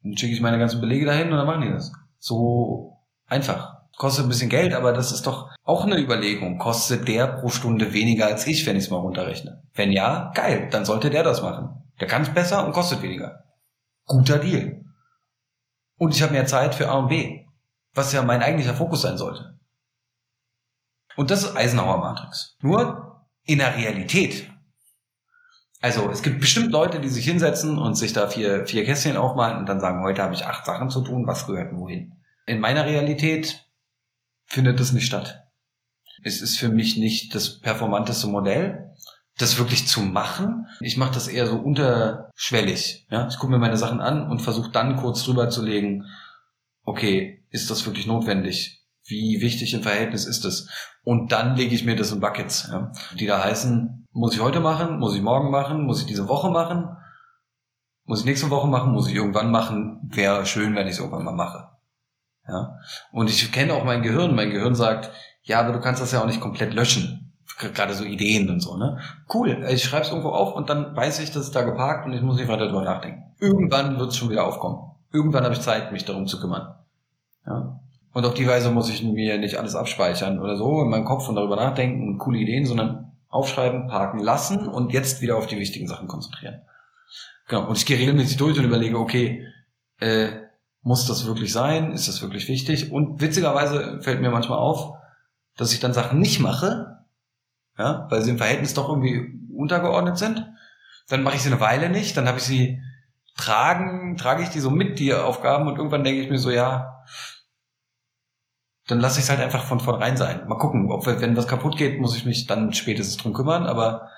Dann 0.03 0.15
schicke 0.15 0.34
ich 0.34 0.41
meine 0.41 0.60
ganzen 0.60 0.82
Belege 0.82 1.08
dahin 1.08 1.32
und 1.32 1.38
dann 1.38 1.48
machen 1.48 1.62
die 1.62 1.72
das. 1.72 1.91
So 2.19 2.97
einfach. 3.25 3.77
Kostet 3.97 4.25
ein 4.25 4.29
bisschen 4.29 4.50
Geld, 4.50 4.74
aber 4.74 4.93
das 4.93 5.12
ist 5.12 5.25
doch 5.25 5.50
auch 5.63 5.83
eine 5.83 5.97
Überlegung. 5.97 6.59
Kostet 6.59 7.07
der 7.07 7.27
pro 7.27 7.50
Stunde 7.50 7.93
weniger 7.93 8.27
als 8.27 8.45
ich, 8.45 8.65
wenn 8.67 8.75
ich 8.75 8.86
es 8.86 8.89
mal 8.91 8.97
runterrechne? 8.97 9.63
Wenn 9.74 9.91
ja, 9.91 10.31
geil, 10.36 10.69
dann 10.71 10.86
sollte 10.86 11.09
der 11.09 11.24
das 11.24 11.41
machen. 11.41 11.83
Der 12.00 12.07
kann 12.07 12.21
es 12.21 12.29
besser 12.29 12.63
und 12.63 12.74
kostet 12.74 13.01
weniger 13.01 13.43
guter 14.07 14.39
Deal. 14.39 14.83
Und 15.97 16.15
ich 16.15 16.24
habe 16.24 16.33
mehr 16.33 16.45
Zeit 16.45 16.74
für 16.74 16.89
A 16.89 16.93
und 16.93 17.09
B, 17.09 17.45
was 17.93 18.13
ja 18.13 18.24
mein 18.24 18.41
eigentlicher 18.41 18.74
Fokus 18.74 19.01
sein 19.01 19.17
sollte. 19.17 19.59
Und 21.15 21.29
das 21.31 21.43
ist 21.43 21.55
Eisenhower 21.55 21.97
Matrix. 21.97 22.55
Nur 22.62 23.27
in 23.43 23.59
der 23.59 23.75
Realität. 23.75 24.51
Also 25.81 26.10
es 26.10 26.24
gibt 26.24 26.39
bestimmt 26.39 26.72
Leute, 26.72 27.00
die 27.00 27.10
sich 27.10 27.25
hinsetzen 27.25 27.77
und 27.77 27.96
sich 27.96 28.13
da 28.13 28.27
vier, 28.27 28.65
vier 28.65 28.84
Kästchen 28.84 29.17
aufmalen 29.17 29.57
und 29.57 29.69
dann 29.69 29.79
sagen, 29.79 30.03
heute 30.03 30.24
habe 30.24 30.34
ich 30.34 30.46
acht 30.46 30.65
Sachen 30.65 30.89
zu 30.89 31.01
tun, 31.01 31.27
was 31.27 31.46
gehört 31.46 31.75
wohin. 31.75 32.13
In 32.48 32.60
meiner 32.60 32.86
Realität 32.86 33.67
findet 34.46 34.79
das 34.79 34.91
nicht 34.91 35.05
statt. 35.05 35.43
Es 36.24 36.41
ist 36.41 36.57
für 36.57 36.69
mich 36.69 36.98
nicht 36.98 37.36
das 37.36 37.60
performanteste 37.60 38.27
Modell. 38.27 38.96
das 39.38 39.60
wirklich 39.60 39.88
zu 39.88 40.01
machen. 40.01 40.65
Ich 40.79 40.98
mache 40.98 41.13
das 41.13 41.27
eher 41.27 41.46
so 41.46 41.57
unterschwellig. 41.57 43.05
Ja? 43.12 43.27
Ich 43.27 43.38
gucke 43.38 43.51
mir 43.51 43.60
meine 43.60 43.77
Sachen 43.77 44.01
an 44.01 44.29
und 44.29 44.41
versuche 44.41 44.72
dann 44.72 44.96
kurz 44.98 45.24
drüber 45.24 45.50
zu 45.50 45.63
legen, 45.63 46.05
okay, 46.84 47.46
ist 47.51 47.69
das 47.69 47.86
wirklich 47.86 48.07
notwendig? 48.07 48.76
Wie 49.07 49.41
wichtig 49.41 49.73
im 49.73 49.83
Verhältnis 49.83 50.25
ist 50.25 50.45
es? 50.45 50.69
Und 51.03 51.31
dann 51.31 51.55
lege 51.55 51.73
ich 51.73 51.85
mir 51.85 51.95
das 51.95 52.11
in 52.11 52.19
Buckets, 52.19 52.69
ja? 52.71 52.91
die 53.17 53.25
da 53.25 53.43
heißen, 53.43 54.05
muss 54.11 54.33
ich 54.33 54.41
heute 54.41 54.59
machen, 54.59 54.99
muss 54.99 55.15
ich 55.15 55.21
morgen 55.21 55.49
machen, 55.49 55.85
muss 55.85 56.01
ich 56.01 56.07
diese 56.07 56.27
Woche 56.27 56.49
machen, 56.49 56.89
muss 58.03 58.19
ich 58.19 58.25
nächste 58.25 58.49
Woche 58.49 58.67
machen, 58.67 58.91
muss 58.91 59.07
ich 59.07 59.15
irgendwann 59.15 59.51
machen, 59.51 59.99
wäre 60.03 60.45
schön, 60.45 60.75
wenn 60.75 60.87
ich 60.87 60.93
es 60.93 60.99
irgendwann 60.99 61.23
mal 61.23 61.33
mache. 61.33 61.69
Ja? 62.47 62.79
Und 63.11 63.29
ich 63.29 63.51
kenne 63.51 63.73
auch 63.73 63.83
mein 63.83 64.01
Gehirn. 64.01 64.35
Mein 64.35 64.49
Gehirn 64.49 64.75
sagt, 64.75 65.11
ja, 65.43 65.59
aber 65.59 65.73
du 65.73 65.79
kannst 65.79 66.01
das 66.01 66.11
ja 66.11 66.21
auch 66.21 66.25
nicht 66.25 66.41
komplett 66.41 66.73
löschen. 66.73 67.33
Gerade 67.59 67.93
so 67.93 68.03
Ideen 68.03 68.49
und 68.49 68.59
so, 68.59 68.77
ne? 68.77 68.99
Cool, 69.33 69.65
ich 69.69 69.83
schreibe 69.83 70.03
es 70.03 70.09
irgendwo 70.09 70.29
auf 70.29 70.53
und 70.53 70.69
dann 70.69 70.95
weiß 70.95 71.19
ich, 71.19 71.31
dass 71.31 71.43
es 71.43 71.51
da 71.51 71.63
geparkt 71.63 72.05
und 72.05 72.13
ich 72.13 72.21
muss 72.21 72.35
nicht 72.35 72.47
weiter 72.47 72.65
darüber 72.65 72.83
nachdenken. 72.83 73.33
Irgendwann 73.39 73.97
wird 73.97 74.11
es 74.11 74.17
schon 74.17 74.29
wieder 74.29 74.45
aufkommen. 74.45 74.91
Irgendwann 75.11 75.43
habe 75.43 75.55
ich 75.55 75.61
Zeit, 75.61 75.91
mich 75.91 76.05
darum 76.05 76.27
zu 76.27 76.39
kümmern. 76.39 76.75
Ja? 77.47 77.79
Und 78.17 78.25
auf 78.25 78.33
die 78.33 78.47
Weise 78.47 78.71
muss 78.71 78.89
ich 78.89 79.03
mir 79.03 79.38
nicht 79.38 79.59
alles 79.59 79.75
abspeichern 79.75 80.39
oder 80.39 80.57
so 80.57 80.81
in 80.81 80.89
meinem 80.89 81.05
Kopf 81.05 81.29
und 81.29 81.36
darüber 81.36 81.55
nachdenken 81.55 82.07
und 82.07 82.17
coole 82.17 82.39
Ideen, 82.39 82.65
sondern 82.65 83.12
aufschreiben, 83.29 83.86
parken 83.86 84.17
lassen 84.17 84.67
und 84.67 84.91
jetzt 84.91 85.21
wieder 85.21 85.38
auf 85.38 85.45
die 85.45 85.59
wichtigen 85.59 85.88
Sachen 85.88 86.07
konzentrieren. 86.07 86.63
Genau. 87.47 87.67
Und 87.67 87.77
ich 87.77 87.86
gehe 87.86 88.00
regelmäßig 88.00 88.38
durch 88.38 88.57
und 88.57 88.65
überlege, 88.65 88.97
okay, 88.97 89.45
äh, 90.00 90.29
muss 90.81 91.05
das 91.05 91.27
wirklich 91.27 91.53
sein? 91.53 91.91
Ist 91.91 92.07
das 92.07 92.24
wirklich 92.24 92.47
wichtig? 92.47 92.91
Und 92.91 93.21
witzigerweise 93.21 94.01
fällt 94.01 94.19
mir 94.19 94.31
manchmal 94.31 94.57
auf, 94.57 94.95
dass 95.55 95.71
ich 95.71 95.79
dann 95.79 95.93
Sachen 95.93 96.17
nicht 96.17 96.39
mache, 96.39 97.05
ja, 97.77 98.07
weil 98.09 98.24
sie 98.24 98.31
im 98.31 98.39
Verhältnis 98.39 98.74
doch 98.74 98.89
irgendwie 98.89 99.39
untergeordnet 99.55 100.17
sind. 100.17 100.43
Dann 101.07 101.21
mache 101.21 101.36
ich 101.36 101.43
sie 101.43 101.51
eine 101.51 101.62
Weile 101.62 101.91
nicht, 101.91 102.17
dann 102.17 102.27
habe 102.27 102.39
ich 102.39 102.45
sie 102.45 102.81
tragen, 103.38 104.17
trage 104.17 104.41
ich 104.41 104.50
die 104.50 104.59
so 104.59 104.71
mit, 104.71 104.97
die 104.97 105.13
Aufgaben, 105.13 105.67
und 105.67 105.77
irgendwann 105.77 106.03
denke 106.03 106.21
ich 106.21 106.31
mir 106.31 106.39
so, 106.39 106.50
ja, 106.50 107.03
dann 108.88 109.00
lasse 109.00 109.20
ich 109.20 109.25
es 109.25 109.29
halt 109.29 109.41
einfach 109.41 109.63
von 109.63 109.79
vornherein 109.79 110.17
sein. 110.17 110.48
Mal 110.48 110.58
gucken, 110.58 110.91
ob 110.91 111.06
wenn 111.06 111.38
was 111.38 111.48
kaputt 111.48 111.77
geht, 111.77 112.00
muss 112.00 112.15
ich 112.15 112.25
mich 112.25 112.48
dann 112.48 112.74
spätestens 112.74 113.17
drum 113.17 113.34
kümmern, 113.34 113.65
aber 113.65 114.10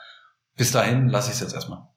bis 0.55 0.71
dahin 0.71 1.09
lasse 1.09 1.29
ich 1.29 1.35
es 1.35 1.41
jetzt 1.41 1.53
erstmal. 1.53 1.87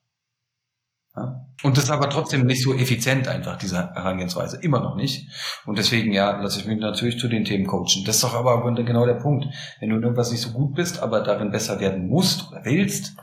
Ja? 1.15 1.45
Und 1.61 1.77
das 1.77 1.85
ist 1.85 1.91
aber 1.91 2.09
trotzdem 2.09 2.45
nicht 2.45 2.63
so 2.63 2.73
effizient 2.73 3.27
einfach, 3.27 3.57
diese 3.57 3.93
Herangehensweise. 3.93 4.57
Immer 4.61 4.79
noch 4.79 4.95
nicht. 4.95 5.29
Und 5.65 5.77
deswegen, 5.77 6.11
ja, 6.11 6.41
lasse 6.41 6.59
ich 6.59 6.65
mich 6.65 6.79
natürlich 6.79 7.19
zu 7.19 7.27
den 7.27 7.45
Themen 7.45 7.67
coachen. 7.67 8.03
Das 8.05 8.15
ist 8.15 8.23
doch 8.23 8.33
aber 8.33 8.73
genau 8.73 9.05
der 9.05 9.13
Punkt. 9.15 9.45
Wenn 9.79 9.89
du 9.89 9.97
in 9.97 10.03
irgendwas 10.03 10.31
nicht 10.31 10.41
so 10.41 10.51
gut 10.51 10.73
bist, 10.73 10.99
aber 11.01 11.21
darin 11.21 11.51
besser 11.51 11.79
werden 11.79 12.07
musst 12.07 12.49
oder 12.49 12.65
willst, 12.65 13.15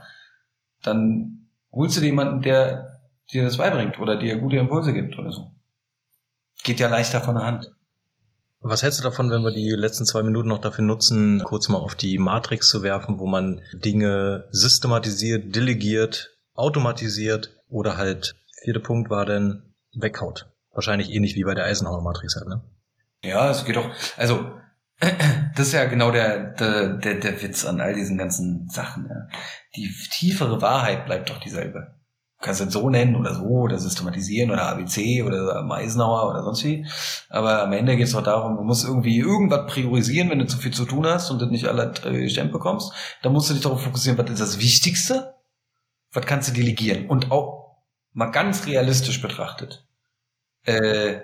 dann 0.82 1.48
holst 1.72 1.96
du 1.96 2.00
dir 2.00 2.06
jemanden, 2.06 2.42
der 2.42 3.00
dir 3.32 3.44
das 3.44 3.58
beibringt 3.58 3.98
oder 3.98 4.16
dir 4.16 4.38
gute 4.38 4.56
Impulse 4.56 4.92
gibt 4.92 5.18
oder 5.18 5.32
so. 5.32 5.50
Geht 6.62 6.80
ja 6.80 6.88
leichter 6.88 7.20
von 7.20 7.34
der 7.34 7.44
Hand. 7.44 7.72
Was 8.62 8.82
hältst 8.82 9.00
du 9.00 9.02
davon, 9.02 9.30
wenn 9.30 9.42
wir 9.42 9.52
die 9.52 9.70
letzten 9.70 10.04
zwei 10.04 10.22
Minuten 10.22 10.48
noch 10.48 10.60
dafür 10.60 10.84
nutzen, 10.84 11.42
kurz 11.44 11.68
mal 11.70 11.78
auf 11.78 11.94
die 11.94 12.18
Matrix 12.18 12.68
zu 12.68 12.82
werfen, 12.82 13.18
wo 13.18 13.26
man 13.26 13.62
Dinge 13.72 14.48
systematisiert, 14.50 15.56
delegiert, 15.56 16.36
automatisiert 16.54 17.56
oder 17.68 17.96
halt, 17.96 18.34
vierte 18.62 18.80
Punkt 18.80 19.08
war 19.08 19.24
dann 19.24 19.74
weghaut. 19.94 20.50
Wahrscheinlich 20.72 21.10
ähnlich 21.10 21.36
wie 21.36 21.44
bei 21.44 21.54
der 21.54 21.64
Eisenhower-Matrix 21.64 22.36
halt, 22.36 22.48
ne? 22.48 22.62
Ja, 23.24 23.50
es 23.50 23.64
geht 23.64 23.76
doch, 23.76 23.90
also, 24.18 24.52
das 25.00 25.68
ist 25.68 25.72
ja 25.72 25.86
genau 25.86 26.10
der, 26.10 26.52
der, 26.52 26.98
der, 26.98 27.14
der 27.14 27.42
Witz 27.42 27.64
an 27.64 27.80
all 27.80 27.94
diesen 27.94 28.18
ganzen 28.18 28.68
Sachen. 28.68 29.06
Ja. 29.08 29.28
Die 29.74 29.90
tiefere 30.10 30.60
Wahrheit 30.60 31.06
bleibt 31.06 31.30
doch 31.30 31.38
dieselbe. 31.38 31.94
Du 32.40 32.46
kannst 32.46 32.62
es 32.62 32.72
so 32.72 32.88
nennen 32.88 33.16
oder 33.16 33.34
so 33.34 33.44
oder 33.44 33.78
systematisieren 33.78 34.50
oder 34.50 34.68
ABC 34.68 35.22
oder 35.22 35.62
Eisenhower 35.70 36.30
oder 36.30 36.42
sonst 36.42 36.64
wie. 36.64 36.86
Aber 37.28 37.62
am 37.62 37.72
Ende 37.72 37.96
geht 37.96 38.06
es 38.06 38.12
doch 38.12 38.22
darum, 38.22 38.56
du 38.56 38.62
musst 38.62 38.84
irgendwie 38.84 39.18
irgendwas 39.18 39.66
priorisieren, 39.66 40.30
wenn 40.30 40.38
du 40.38 40.46
zu 40.46 40.56
viel 40.56 40.72
zu 40.72 40.86
tun 40.86 41.06
hast 41.06 41.30
und 41.30 41.38
du 41.40 41.46
nicht 41.46 41.66
alle 41.66 41.92
gestemmt 41.92 42.52
bekommst. 42.52 42.92
Dann 43.22 43.34
musst 43.34 43.50
du 43.50 43.54
dich 43.54 43.62
darauf 43.62 43.82
fokussieren, 43.82 44.18
was 44.18 44.30
ist 44.30 44.40
das 44.40 44.58
Wichtigste 44.58 45.34
was 46.12 46.26
kannst 46.26 46.48
du 46.48 46.52
delegieren? 46.52 47.06
Und 47.06 47.30
auch 47.30 47.76
mal 48.12 48.30
ganz 48.30 48.66
realistisch 48.66 49.22
betrachtet, 49.22 49.86
äh, 50.64 51.20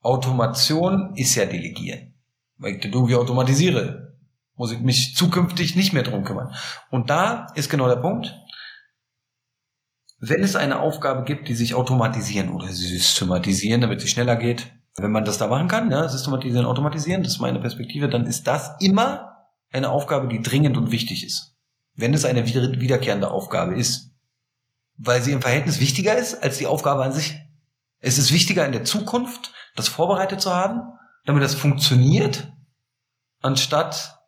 Automation 0.00 1.14
ist 1.14 1.34
ja 1.34 1.46
delegieren. 1.46 2.14
Weil 2.56 2.74
ich 2.74 2.80
das 2.80 2.92
irgendwie 2.92 3.14
automatisiere, 3.14 4.16
muss 4.56 4.72
ich 4.72 4.80
mich 4.80 5.14
zukünftig 5.16 5.76
nicht 5.76 5.92
mehr 5.92 6.02
drum 6.02 6.24
kümmern. 6.24 6.54
Und 6.90 7.10
da 7.10 7.46
ist 7.54 7.70
genau 7.70 7.88
der 7.88 7.96
Punkt. 7.96 8.34
Wenn 10.24 10.42
es 10.42 10.56
eine 10.56 10.78
Aufgabe 10.78 11.24
gibt, 11.24 11.48
die 11.48 11.54
sich 11.54 11.74
automatisieren 11.74 12.50
oder 12.50 12.68
systematisieren, 12.68 13.80
damit 13.80 14.00
sie 14.00 14.08
schneller 14.08 14.36
geht, 14.36 14.72
wenn 14.96 15.10
man 15.10 15.24
das 15.24 15.38
da 15.38 15.48
machen 15.48 15.68
kann, 15.68 15.90
ja, 15.90 16.08
systematisieren, 16.08 16.64
automatisieren, 16.64 17.22
das 17.22 17.32
ist 17.32 17.40
meine 17.40 17.58
Perspektive, 17.58 18.08
dann 18.08 18.26
ist 18.26 18.46
das 18.46 18.76
immer 18.80 19.48
eine 19.72 19.90
Aufgabe, 19.90 20.28
die 20.28 20.40
dringend 20.40 20.76
und 20.76 20.92
wichtig 20.92 21.26
ist 21.26 21.52
wenn 21.94 22.14
es 22.14 22.24
eine 22.24 22.46
wiederkehrende 22.46 23.30
Aufgabe 23.30 23.74
ist, 23.74 24.10
weil 24.96 25.22
sie 25.22 25.32
im 25.32 25.42
Verhältnis 25.42 25.80
wichtiger 25.80 26.16
ist 26.16 26.42
als 26.42 26.58
die 26.58 26.66
Aufgabe 26.66 27.04
an 27.04 27.12
sich. 27.12 27.38
Es 27.98 28.18
ist 28.18 28.32
wichtiger 28.32 28.66
in 28.66 28.72
der 28.72 28.84
Zukunft, 28.84 29.52
das 29.76 29.88
vorbereitet 29.88 30.40
zu 30.40 30.52
haben, 30.52 30.82
damit 31.24 31.42
das 31.42 31.54
funktioniert, 31.54 32.52
anstatt 33.40 34.18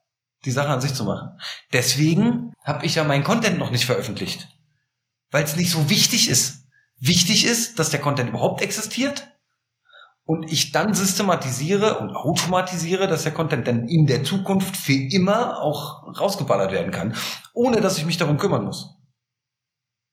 die 0.44 0.50
Sache 0.50 0.68
an 0.68 0.80
sich 0.80 0.94
zu 0.94 1.04
machen. 1.04 1.38
Deswegen 1.72 2.52
habe 2.62 2.84
ich 2.84 2.96
ja 2.96 3.04
meinen 3.04 3.24
Content 3.24 3.58
noch 3.58 3.70
nicht 3.70 3.86
veröffentlicht, 3.86 4.48
weil 5.34 5.42
es 5.42 5.56
nicht 5.56 5.72
so 5.72 5.90
wichtig 5.90 6.30
ist. 6.30 6.68
Wichtig 7.00 7.44
ist, 7.44 7.80
dass 7.80 7.90
der 7.90 8.00
Content 8.00 8.28
überhaupt 8.30 8.62
existiert 8.62 9.32
und 10.24 10.44
ich 10.44 10.70
dann 10.70 10.94
systematisiere 10.94 11.98
und 11.98 12.10
automatisiere, 12.14 13.08
dass 13.08 13.24
der 13.24 13.32
Content 13.32 13.66
dann 13.66 13.88
in 13.88 14.06
der 14.06 14.22
Zukunft 14.22 14.76
für 14.76 14.92
immer 14.92 15.60
auch 15.60 16.04
rausgeballert 16.20 16.70
werden 16.70 16.92
kann, 16.92 17.16
ohne 17.52 17.80
dass 17.80 17.98
ich 17.98 18.06
mich 18.06 18.16
darum 18.16 18.38
kümmern 18.38 18.64
muss. 18.64 18.94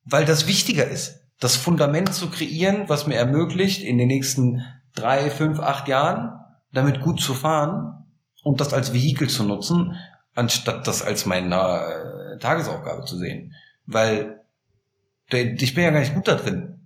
Weil 0.06 0.26
das 0.26 0.48
wichtiger 0.48 0.88
ist, 0.88 1.20
das 1.40 1.56
Fundament 1.56 2.12
zu 2.16 2.32
kreieren, 2.32 2.90
was 2.90 3.06
mir 3.06 3.18
ermöglicht, 3.18 3.84
in 3.84 4.00
den 4.00 4.08
nächsten 4.08 4.66
drei, 4.96 5.30
fünf, 5.30 5.60
acht 5.60 5.88
Jahren 5.88 6.32
damit 6.74 7.00
gut 7.00 7.22
zu 7.22 7.36
fahren 7.36 8.08
und 8.42 8.60
das 8.60 8.74
als 8.74 8.92
Vehikel 8.92 9.30
zu 9.30 9.44
nutzen, 9.44 9.96
anstatt 10.34 10.88
das 10.88 11.04
als 11.04 11.28
meine 11.28 11.56
äh, 11.56 12.40
Tagesaufgabe 12.40 13.06
zu 13.06 13.20
sehen. 13.20 13.54
Weil 13.86 14.41
ich 15.34 15.74
bin 15.74 15.84
ja 15.84 15.92
gar 15.92 16.00
nicht 16.00 16.14
gut 16.14 16.28
da 16.28 16.36
drin 16.36 16.82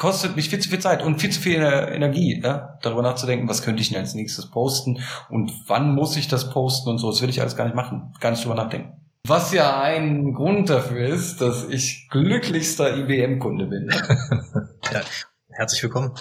kostet 0.00 0.34
mich 0.34 0.48
viel 0.48 0.58
zu 0.58 0.70
viel 0.70 0.78
Zeit 0.78 1.02
und 1.02 1.20
viel 1.20 1.28
zu 1.30 1.40
viel 1.40 1.60
Energie, 1.60 2.40
ja, 2.42 2.78
darüber 2.80 3.02
nachzudenken, 3.02 3.48
was 3.48 3.60
könnte 3.60 3.82
ich 3.82 3.90
denn 3.90 3.98
als 3.98 4.14
nächstes 4.14 4.50
posten 4.50 4.98
und 5.28 5.52
wann 5.66 5.94
muss 5.94 6.16
ich 6.16 6.26
das 6.26 6.48
posten 6.50 6.88
und 6.88 6.98
so. 6.98 7.10
Das 7.10 7.20
will 7.20 7.28
ich 7.28 7.42
alles 7.42 7.54
gar 7.54 7.64
nicht 7.64 7.76
machen, 7.76 8.14
gar 8.18 8.30
nicht 8.30 8.42
drüber 8.42 8.54
nachdenken. 8.54 8.94
Was 9.26 9.52
ja 9.52 9.78
ein 9.78 10.32
Grund 10.32 10.70
dafür 10.70 11.06
ist, 11.06 11.42
dass 11.42 11.68
ich 11.68 12.08
glücklichster 12.08 12.96
IBM-Kunde 12.96 13.66
bin. 13.66 13.90
ja, 14.90 15.02
herzlich 15.50 15.82
willkommen. 15.82 16.14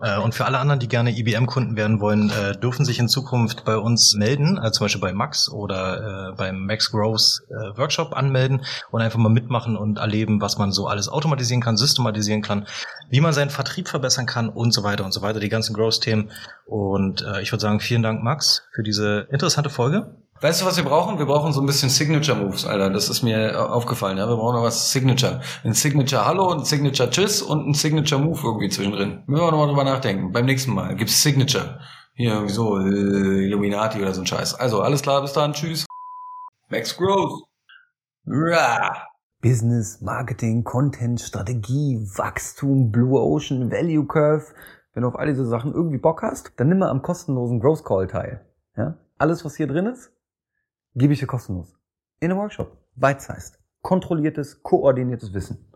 Äh, 0.00 0.18
und 0.18 0.34
für 0.34 0.44
alle 0.44 0.58
anderen, 0.58 0.80
die 0.80 0.88
gerne 0.88 1.16
IBM-Kunden 1.16 1.76
werden 1.76 2.00
wollen, 2.00 2.30
äh, 2.30 2.56
dürfen 2.58 2.84
sich 2.84 2.98
in 2.98 3.08
Zukunft 3.08 3.64
bei 3.64 3.76
uns 3.76 4.14
melden, 4.14 4.58
also 4.58 4.78
zum 4.78 4.84
Beispiel 4.84 5.00
bei 5.00 5.12
Max 5.12 5.50
oder 5.50 6.30
äh, 6.30 6.36
beim 6.36 6.66
Max 6.66 6.90
Growth 6.90 7.42
Workshop 7.76 8.14
anmelden 8.14 8.64
und 8.90 9.00
einfach 9.00 9.18
mal 9.18 9.28
mitmachen 9.28 9.76
und 9.76 9.98
erleben, 9.98 10.40
was 10.40 10.58
man 10.58 10.72
so 10.72 10.86
alles 10.86 11.08
automatisieren 11.08 11.62
kann, 11.62 11.76
systematisieren 11.76 12.42
kann, 12.42 12.66
wie 13.08 13.20
man 13.20 13.32
seinen 13.32 13.50
Vertrieb 13.50 13.88
verbessern 13.88 14.26
kann 14.26 14.48
und 14.48 14.72
so 14.72 14.82
weiter 14.82 15.04
und 15.04 15.12
so 15.12 15.22
weiter, 15.22 15.40
die 15.40 15.48
ganzen 15.48 15.74
Growth-Themen. 15.74 16.30
Und 16.66 17.24
ich 17.40 17.52
würde 17.52 17.62
sagen, 17.62 17.80
vielen 17.80 18.02
Dank, 18.02 18.22
Max, 18.22 18.64
für 18.74 18.82
diese 18.82 19.26
interessante 19.30 19.70
Folge. 19.70 20.14
Weißt 20.42 20.60
du, 20.60 20.66
was 20.66 20.76
wir 20.76 20.84
brauchen? 20.84 21.18
Wir 21.18 21.24
brauchen 21.24 21.52
so 21.54 21.60
ein 21.60 21.66
bisschen 21.66 21.88
Signature 21.88 22.36
Moves, 22.36 22.66
Alter. 22.66 22.90
Das 22.90 23.08
ist 23.08 23.22
mir 23.22 23.72
aufgefallen. 23.72 24.18
Ja, 24.18 24.28
wir 24.28 24.36
brauchen 24.36 24.56
noch 24.56 24.64
was 24.64 24.92
Signature. 24.92 25.40
Ein 25.64 25.72
Signature 25.72 26.26
Hallo, 26.26 26.50
ein 26.50 26.64
Signature 26.64 27.08
Tschüss 27.08 27.40
und 27.40 27.66
ein 27.66 27.72
Signature 27.72 28.20
Move 28.20 28.40
irgendwie 28.44 28.68
zwischendrin. 28.68 29.22
Müssen 29.26 29.42
wir 29.42 29.50
nochmal 29.50 29.68
drüber 29.68 29.84
nachdenken. 29.84 30.32
Beim 30.32 30.44
nächsten 30.44 30.74
Mal 30.74 30.94
gibt's 30.94 31.22
Signature. 31.22 31.80
Hier 32.12 32.34
irgendwie 32.34 32.52
so 32.52 32.78
äh, 32.78 33.46
Illuminati 33.46 33.98
oder 34.00 34.12
so 34.12 34.20
ein 34.20 34.26
Scheiß. 34.26 34.54
Also 34.56 34.82
alles 34.82 35.00
klar, 35.00 35.22
bis 35.22 35.32
dann. 35.32 35.54
Tschüss. 35.54 35.86
Max 36.68 36.94
Growth. 36.94 37.44
Rah. 38.26 39.06
Business, 39.40 40.02
Marketing, 40.02 40.64
Content, 40.64 41.18
Strategie, 41.20 41.98
Wachstum, 42.16 42.90
Blue 42.90 43.18
Ocean, 43.18 43.70
Value 43.70 44.06
Curve. 44.06 44.44
Wenn 44.92 45.02
du 45.02 45.08
auf 45.08 45.16
all 45.16 45.28
diese 45.28 45.46
Sachen 45.46 45.72
irgendwie 45.72 45.98
Bock 45.98 46.22
hast, 46.22 46.52
dann 46.56 46.68
nimm 46.68 46.78
mal 46.78 46.90
am 46.90 47.00
kostenlosen 47.00 47.60
Growth 47.60 47.84
Call 47.84 48.06
teil. 48.06 48.44
Ja? 48.76 48.98
Alles, 49.18 49.44
was 49.44 49.56
hier 49.56 49.66
drin 49.66 49.86
ist, 49.86 50.10
gebe 50.96 51.12
ich 51.12 51.20
dir 51.20 51.26
kostenlos. 51.26 51.78
In 52.18 52.30
einem 52.30 52.40
Workshop. 52.40 52.76
Bite-sized. 52.96 53.58
Kontrolliertes, 53.82 54.62
koordiniertes 54.62 55.32
Wissen. 55.32 55.72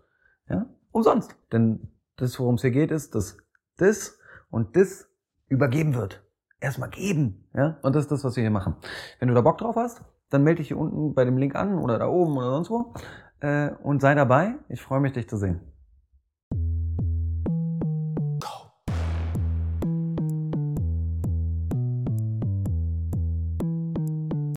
Ja? 0.48 0.66
Umsonst. 0.90 1.36
Denn 1.52 1.88
das, 2.16 2.38
worum 2.40 2.56
es 2.56 2.62
hier 2.62 2.72
geht, 2.72 2.90
ist, 2.90 3.14
dass 3.14 3.36
das 3.76 4.18
und 4.50 4.76
das 4.76 5.08
übergeben 5.48 5.94
wird. 5.94 6.24
Erstmal 6.58 6.90
geben. 6.90 7.48
Ja? 7.54 7.78
Und 7.82 7.94
das 7.94 8.04
ist 8.04 8.10
das, 8.10 8.24
was 8.24 8.36
wir 8.36 8.42
hier 8.42 8.50
machen. 8.50 8.74
Wenn 9.18 9.28
du 9.28 9.34
da 9.34 9.42
Bock 9.42 9.58
drauf 9.58 9.76
hast, 9.76 10.02
dann 10.30 10.42
melde 10.42 10.58
dich 10.58 10.68
hier 10.68 10.78
unten 10.78 11.14
bei 11.14 11.24
dem 11.24 11.36
Link 11.36 11.54
an 11.54 11.78
oder 11.78 11.98
da 11.98 12.08
oben 12.08 12.36
oder 12.36 12.50
sonst 12.50 12.70
wo 12.70 12.94
äh, 13.40 13.70
und 13.82 14.00
sei 14.00 14.14
dabei. 14.14 14.54
Ich 14.68 14.80
freue 14.80 15.00
mich, 15.00 15.12
dich 15.12 15.28
zu 15.28 15.36
sehen. 15.36 15.60